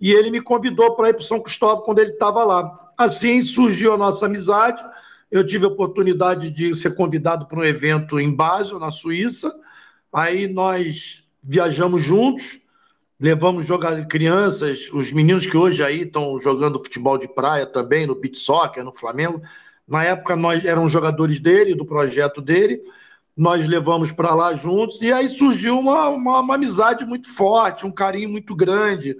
E 0.00 0.12
ele 0.12 0.30
me 0.30 0.40
convidou 0.40 0.94
para 0.96 1.10
ir 1.10 1.14
para 1.14 1.22
São 1.22 1.40
Cristóvão 1.40 1.84
quando 1.84 1.98
ele 1.98 2.12
estava 2.12 2.44
lá. 2.44 2.92
Assim 2.96 3.42
surgiu 3.42 3.92
a 3.92 3.98
nossa 3.98 4.26
amizade. 4.26 4.82
Eu 5.30 5.44
tive 5.44 5.64
a 5.64 5.68
oportunidade 5.68 6.50
de 6.50 6.74
ser 6.74 6.94
convidado 6.94 7.46
para 7.46 7.58
um 7.58 7.64
evento 7.64 8.20
em 8.20 8.34
Basel, 8.34 8.78
na 8.78 8.90
Suíça. 8.90 9.52
Aí 10.12 10.46
nós 10.46 11.24
viajamos 11.42 12.04
juntos 12.04 12.61
levamos 13.22 13.64
jogar 13.64 14.04
crianças, 14.08 14.90
os 14.92 15.12
meninos 15.12 15.46
que 15.46 15.56
hoje 15.56 15.80
aí 15.84 16.00
estão 16.00 16.40
jogando 16.40 16.80
futebol 16.80 17.16
de 17.16 17.28
praia 17.28 17.64
também, 17.64 18.04
no 18.04 18.16
beach 18.16 18.36
soccer, 18.36 18.82
no 18.82 18.92
Flamengo. 18.92 19.40
Na 19.86 20.02
época 20.02 20.34
nós 20.34 20.64
eram 20.64 20.88
jogadores 20.88 21.38
dele, 21.38 21.76
do 21.76 21.86
projeto 21.86 22.40
dele, 22.42 22.82
nós 23.36 23.64
levamos 23.64 24.10
para 24.10 24.34
lá 24.34 24.52
juntos 24.54 25.00
e 25.00 25.12
aí 25.12 25.28
surgiu 25.28 25.78
uma, 25.78 26.08
uma, 26.08 26.40
uma, 26.40 26.54
amizade 26.56 27.06
muito 27.06 27.32
forte, 27.32 27.86
um 27.86 27.92
carinho 27.92 28.28
muito 28.28 28.56
grande 28.56 29.16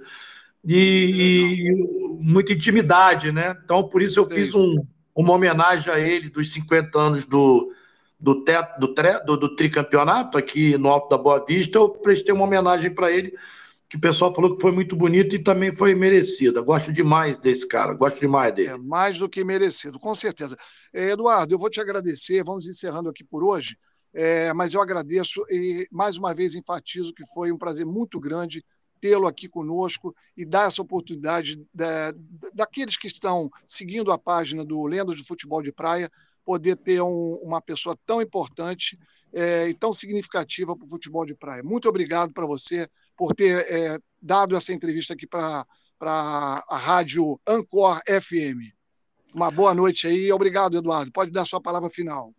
e, 0.65 1.69
e 1.69 2.19
muita 2.19 2.51
intimidade, 2.51 3.31
né? 3.31 3.55
Então 3.63 3.87
por 3.87 4.01
isso 4.01 4.19
eu 4.19 4.25
fiz 4.25 4.53
um, 4.53 4.85
uma 5.15 5.31
homenagem 5.31 5.93
a 5.93 5.97
ele 5.97 6.29
dos 6.29 6.51
50 6.51 6.99
anos 6.99 7.25
do 7.25 7.71
do, 8.19 8.43
teto, 8.43 8.79
do, 8.79 8.93
do, 9.25 9.37
do 9.37 9.55
tricampeonato 9.55 10.37
aqui 10.37 10.77
no 10.77 10.89
Alto 10.89 11.09
da 11.09 11.17
Boa 11.17 11.43
Vista, 11.45 11.77
eu 11.77 11.89
prestei 11.89 12.33
uma 12.33 12.45
homenagem 12.45 12.89
para 12.89 13.11
ele 13.11 13.33
que 13.93 13.97
o 13.97 14.01
pessoal 14.01 14.33
falou 14.33 14.55
que 14.55 14.61
foi 14.61 14.71
muito 14.71 14.95
bonito 14.95 15.35
e 15.35 15.43
também 15.43 15.75
foi 15.75 15.93
merecida. 15.93 16.61
Gosto 16.61 16.91
demais 16.91 17.37
desse 17.37 17.67
cara, 17.67 17.93
gosto 17.93 18.19
demais 18.19 18.51
dele. 18.55 18.69
É 18.69 18.77
mais 18.77 19.19
do 19.19 19.29
que 19.29 19.43
merecido, 19.43 19.99
com 19.99 20.15
certeza. 20.15 20.57
É, 20.91 21.11
Eduardo, 21.11 21.53
eu 21.53 21.59
vou 21.59 21.69
te 21.69 21.79
agradecer, 21.79 22.43
vamos 22.43 22.65
encerrando 22.65 23.07
aqui 23.07 23.23
por 23.23 23.43
hoje, 23.43 23.77
é, 24.11 24.51
mas 24.51 24.73
eu 24.73 24.81
agradeço 24.81 25.45
e 25.47 25.87
mais 25.91 26.17
uma 26.17 26.33
vez 26.33 26.55
enfatizo 26.55 27.13
que 27.13 27.23
foi 27.35 27.51
um 27.51 27.57
prazer 27.57 27.85
muito 27.85 28.19
grande 28.19 28.65
tê-lo 28.99 29.27
aqui 29.27 29.47
conosco 29.47 30.15
e 30.35 30.43
dar 30.43 30.69
essa 30.69 30.81
oportunidade 30.81 31.63
da, 31.71 32.15
daqueles 32.51 32.97
que 32.97 33.05
estão 33.05 33.47
seguindo 33.63 34.11
a 34.11 34.17
página 34.17 34.65
do 34.65 34.87
Lendas 34.87 35.17
do 35.17 35.23
Futebol 35.23 35.61
de 35.61 35.71
Praia, 35.71 36.09
poder 36.43 36.77
ter 36.77 36.99
um, 36.99 37.35
uma 37.43 37.61
pessoa 37.61 37.95
tão 38.07 38.23
importante 38.23 38.97
é, 39.31 39.69
e 39.69 39.73
tão 39.75 39.93
significativa 39.93 40.75
para 40.75 40.85
o 40.85 40.89
futebol 40.89 41.27
de 41.27 41.35
praia. 41.35 41.61
Muito 41.61 41.87
obrigado 41.87 42.33
para 42.33 42.47
você 42.47 42.89
por 43.17 43.33
ter 43.33 43.65
é, 43.69 43.97
dado 44.21 44.55
essa 44.55 44.73
entrevista 44.73 45.13
aqui 45.13 45.27
para 45.27 45.65
a 46.01 46.77
rádio 46.77 47.39
Ancor 47.47 47.99
FM. 48.07 48.73
Uma 49.33 49.49
boa 49.49 49.73
noite 49.73 50.07
aí. 50.07 50.31
Obrigado, 50.31 50.77
Eduardo. 50.77 51.11
Pode 51.11 51.31
dar 51.31 51.45
sua 51.45 51.61
palavra 51.61 51.89
final. 51.89 52.33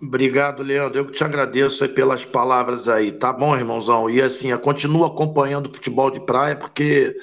Obrigado, 0.00 0.62
Leandro. 0.62 0.98
Eu 0.98 1.10
te 1.10 1.24
agradeço 1.24 1.88
pelas 1.88 2.24
palavras 2.24 2.88
aí. 2.88 3.12
Tá 3.12 3.32
bom, 3.32 3.56
irmãozão? 3.56 4.08
E 4.08 4.22
assim, 4.22 4.48
eu 4.48 4.58
continuo 4.60 5.04
acompanhando 5.04 5.66
o 5.66 5.74
futebol 5.74 6.10
de 6.10 6.20
praia, 6.20 6.56
porque 6.56 7.16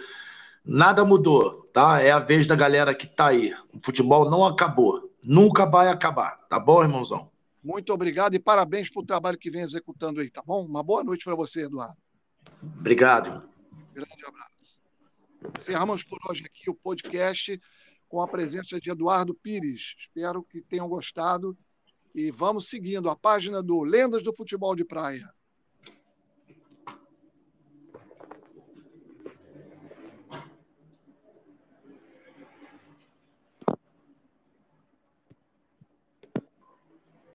nada 0.64 1.06
mudou, 1.06 1.70
tá? 1.74 2.02
É 2.02 2.12
a 2.12 2.20
vez 2.20 2.46
da 2.46 2.56
galera 2.56 2.94
que 2.94 3.08
tá 3.08 3.28
aí. 3.28 3.54
O 3.74 3.80
futebol 3.80 4.30
não 4.30 4.46
acabou. 4.46 5.10
Nunca 5.24 5.66
vai 5.66 5.88
acabar. 5.88 6.38
Tá 6.50 6.60
bom, 6.60 6.84
irmãozão? 6.84 7.32
Muito 7.64 7.92
obrigado 7.94 8.36
e 8.36 8.40
parabéns 8.40 8.90
pelo 8.90 9.06
trabalho 9.06 9.40
que 9.40 9.50
vem 9.50 9.62
executando 9.62 10.20
aí, 10.20 10.30
tá 10.30 10.44
bom? 10.46 10.64
Uma 10.66 10.84
boa 10.84 11.04
noite 11.04 11.26
para 11.26 11.34
você, 11.34 11.64
Eduardo. 11.64 11.98
Obrigado. 12.62 13.50
Grande 13.94 14.26
abraço. 14.26 14.80
Encerramos 15.58 16.04
por 16.04 16.20
hoje 16.30 16.44
aqui 16.46 16.70
o 16.70 16.76
podcast 16.76 17.60
com 18.08 18.22
a 18.22 18.28
presença 18.28 18.80
de 18.80 18.90
Eduardo 18.90 19.34
Pires. 19.34 19.96
Espero 19.98 20.44
que 20.44 20.62
tenham 20.62 20.88
gostado 20.88 21.58
e 22.14 22.32
vamos 22.32 22.70
seguindo 22.70 23.10
a 23.10 23.16
página 23.16 23.62
do 23.62 23.84
Lendas 23.84 24.24
do 24.24 24.34
Futebol 24.34 24.76
de 24.76 24.86
Praia. 24.86 25.30